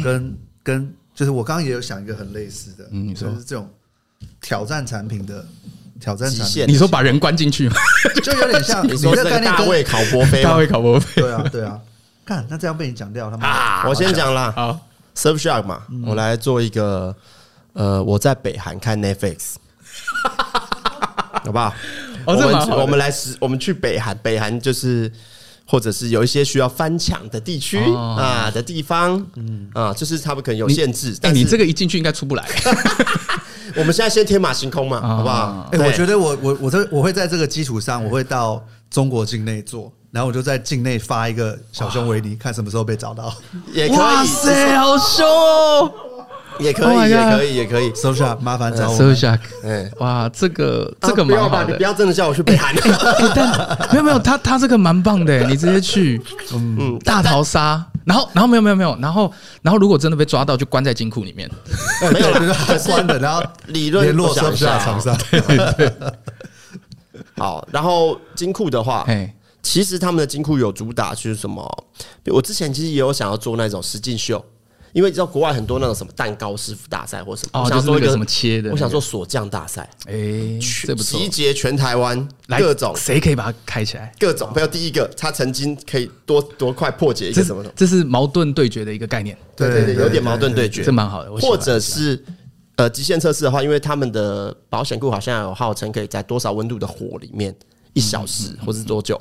[0.00, 3.68] 跟跟就是我刚刚也有想一个很类似的，嗯，你说是这种
[4.40, 5.44] 挑战产品的
[6.00, 7.76] 挑战产品，你说把人关进去吗？
[8.22, 11.80] 就有点像 你说的大卫考波菲，大卫考波菲，对啊对啊。
[12.24, 14.52] 看，那这样被你讲掉，他们啊，我先讲啦。
[14.56, 14.80] 好
[15.14, 17.14] ，Surfshark 嘛，我来做一个。
[17.74, 19.56] 呃，我在北韩看 Netflix，
[21.44, 21.74] 好不好？
[22.24, 25.10] 我们我们来实，我们去北韩，北韩就是
[25.66, 31.16] 或者是有一些需要翻墙的地区啊的地方，嗯啊，就是他们可能有限制。
[31.20, 32.44] 但你这个一进去应该出不来。
[33.76, 35.68] 我们现在先天马行空嘛，好不好？
[35.72, 39.92] 哎，我觉得我我我这我会在这个基础上，我会到中国境内做。
[40.14, 43.34] 然后我就在境内发一个小熊维尼，看什么时候被找到，
[43.72, 43.98] 也可以。
[43.98, 45.92] 哇塞，好凶哦！
[46.58, 47.92] 也可以，也可以，也可以。
[47.94, 48.96] 搜下，麻烦找我。
[48.96, 51.72] 搜下，哎，哇，这个这个蛮好的。
[51.72, 52.74] 你不要真的叫我去北韩。
[53.92, 56.20] 没有没有，他他这个蛮棒的，你直接去，
[56.52, 57.84] 嗯，大逃杀。
[58.04, 59.32] 然后然后没有没有没有，然后
[59.62, 61.50] 然后如果真的被抓到，就关在金库里面。
[62.12, 62.30] 没有，
[62.86, 63.18] 关的。
[63.18, 65.16] 然后理论联络搜下厂商。
[65.30, 65.40] 对
[65.76, 65.92] 对。
[67.36, 69.06] 好，然后金库的话，
[69.62, 71.66] 其实他们的金库有主打就是什么？
[72.26, 74.44] 我之前其实也有想要做那种实境秀，
[74.94, 79.82] 因为你知道国外很多那种什么蛋糕师傅大赛或什么，我想做一个什么切的，我想做锁匠大赛。
[80.06, 80.56] 哎，
[80.86, 82.26] 这不错，集结全台湾
[82.56, 84.14] 各种，谁可以把它开起来？
[84.20, 87.64] 各种，比如第一个，他曾经可以多多快破解一个什么？
[87.74, 89.36] 这是矛盾对决的一个概念。
[89.56, 91.32] 对对对，有点矛盾对决，这蛮好的。
[91.38, 92.24] 或者是
[92.76, 97.52] 呃极限测试的话，因为他们的保险库好像有号称可以在多少温度的火里面
[97.94, 99.20] 一小时，或是多久？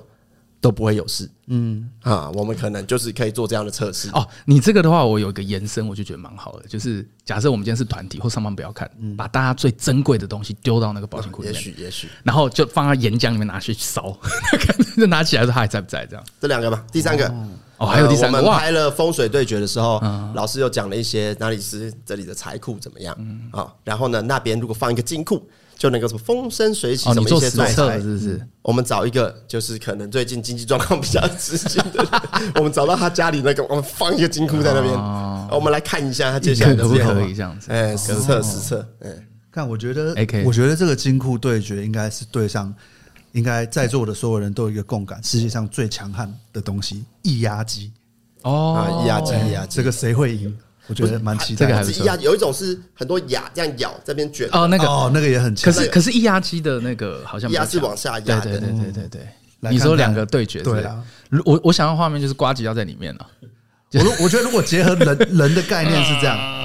[0.64, 4.26] 都不会有事，嗯啊，我们可能就是可以做这样的测试哦。
[4.46, 14.18] 你这个的话，我有一个延伸，我就觉得蛮好的，就是假设我们今天是团体或上班不要看，把大家最珍贵的东西丢到那个保险库里面，也许也许，然后就放在岩浆里面拿去烧，
[14.96, 16.06] 就拿起来说他还在不在？
[16.06, 16.82] 这样，这两个吧。
[16.94, 17.28] 第三个
[17.78, 20.02] 哦，还有第三个，我们拍了风水对决的时候，
[20.34, 23.14] 老师又讲了一些哪里是这里的财库怎么样
[23.52, 23.68] 啊？
[23.84, 25.46] 然后呢，那边如果放一个金库。
[25.84, 28.48] 就能够什么风生水起，什么一些对策，是不是？
[28.62, 32.08] 我们找一个，就是可能最近经济状况比较吃紧的，
[32.56, 34.94] 我们找到他家里那个，我们放一个金库在那边，
[35.52, 37.70] 我们来看一下他接下来可不可以这样子？
[37.70, 39.10] 哎，实测实测，哎，
[39.52, 40.16] 看，我觉得，
[40.46, 42.74] 我觉得这个金库对决应该是对上，
[43.34, 47.92] 应该在座的所有人都有一个共感，世界上最强悍的东西——液压机。
[48.44, 50.58] 哦，液压机，液压机，这个谁会赢？
[50.88, 51.66] 我觉得蛮期待。
[51.66, 55.72] 这个还是压，有一种是很多牙这样咬这边卷哦，那个哦，那个也很强。
[55.72, 58.40] 可是可是液压机的那个好像压是往下压。
[58.40, 59.28] 对对对对对对。
[59.72, 61.02] 你说两个对决，对啊。
[61.46, 63.28] 我我想要画面就是瓜吉要在里面了。
[63.94, 66.38] 我我觉得如果结合人人的概念是这样，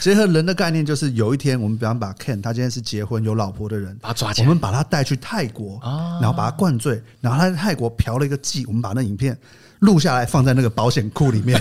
[0.00, 5.80] 结合人的概念就是有一天我们比方把 Ken 他今天是结婚有老婆的人，把他抓起来，我们把他带去泰国，
[6.20, 9.36] 然后把他灌醉，然后他在泰国嫖了一个妓，我们把那影片。
[9.80, 11.58] 录下来放在那个保险库里面，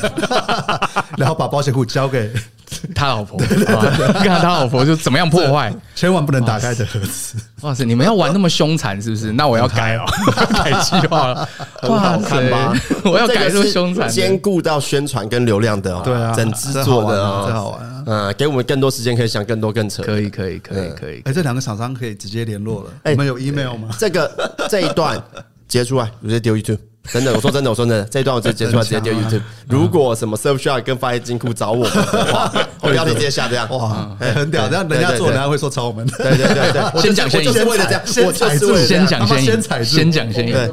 [1.15, 2.29] 然后把保险库交给
[2.93, 7.37] 他老婆，看他老婆就怎么样破坏，千万不能打开的盒子。
[7.61, 9.31] 哇塞，你们要玩那么凶残是不是？
[9.31, 10.05] 那我要改哦，
[10.53, 11.49] 改计划了，
[11.81, 12.73] 很好看吧？
[13.03, 18.03] 我要改这么凶残，兼顾到宣传跟流量的，对啊，整制作的啊，真好玩啊！
[18.05, 21.21] 嗯，给我们更多时间可以想更多更扯，可以可以可以可以。
[21.25, 22.89] 哎，这两个厂商可以直接联络了。
[23.03, 23.89] 哎，你们有 email 吗？
[23.97, 25.21] 这个这一段
[25.67, 26.79] 截出来，直接丢 YouTube。
[27.11, 29.41] 真的，我说真的，我说真的，这一段我直接截出来，直接丢 YouTube。
[29.67, 32.51] 如果什么 Surfshark 跟发现金库找我们的话，
[32.81, 36.05] 我标题直接下这样，哇，很屌，这样人家做，人家会说抄我们。
[36.07, 40.53] 对对对对，先讲先赢， 就是为了这样，我就是为了先讲先赢，先讲先赢。
[40.53, 40.67] 对，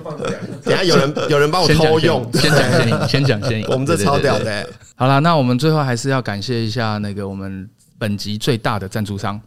[0.64, 3.66] 等下有人有人帮我偷用，先讲先赢，先讲先赢。
[3.70, 4.68] 我们这超屌的。
[4.96, 9.40] 好了，那我们最后还是要感谢一下那个我们本集最大的赞助商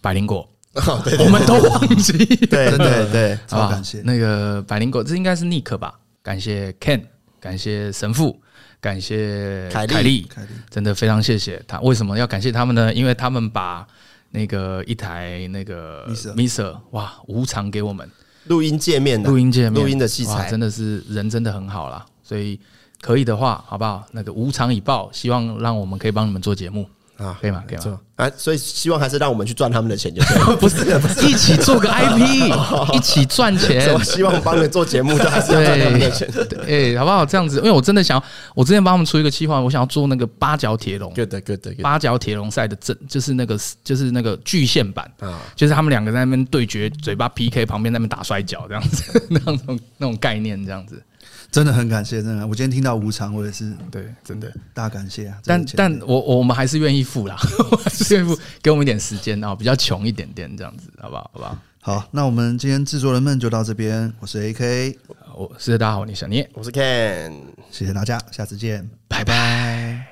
[0.00, 0.46] 百灵果。
[1.18, 2.12] 我们都忘记，
[2.46, 5.92] 对对对，超感谢那个百灵果，这应该是 Nick 吧？
[6.22, 7.02] 感谢 Ken，
[7.40, 8.40] 感谢神父，
[8.80, 11.80] 感谢凯莉，凯莉，真的非常谢谢他。
[11.80, 12.92] 为什么要感谢他们呢？
[12.92, 13.86] 因为他们把
[14.30, 16.06] 那个一台那个
[16.36, 18.08] Mixer 哇无偿给我们
[18.44, 22.04] 录音界面，录音界面，录音的器材，真的是人真的很好啦。
[22.22, 22.60] 所以
[23.00, 24.06] 可以的话，好不好？
[24.12, 26.88] 那个无偿以报，希望让我们可以帮你们做节目。
[27.20, 27.62] 啊，可以吗？
[27.68, 28.00] 可以吗？
[28.16, 32.50] 啊，所以希望还是让我们去赚他们的钱就对了， 不是不是，一起做个 IP，
[32.96, 33.92] 一起赚钱。
[33.94, 36.28] 我希望帮你们做节目，就还是要赚他们的钱。
[36.66, 37.24] 哎，好不好？
[37.24, 38.22] 这样子，因为我真的想，
[38.54, 51.02] 我之前帮他们出一个计划，我想要做那个八角铁笼，good good good，八角铁笼赛的正，就是那个就是那个巨献版啊，就是他们两个在那边对决，嘴巴 PK，旁边那边打摔跤，这样子，那种那种概念，这样子。
[51.50, 55.38] 真的很感谢，真的，我今天听到无偿，我也是对，真的大感谢啊！
[55.44, 57.36] 但但我我们还是愿意付啦，
[57.84, 61.30] 还是愿意付，给我们一点时间啊，比较穷一点点这样子，好不好？
[61.34, 61.58] 好不好？
[61.82, 64.96] 好，那我们今天制作人们就到这边，我是 AK，
[65.34, 67.32] 我是大家好，我是小聂，我是 Ken，
[67.70, 70.06] 谢谢大家，下次见，拜拜。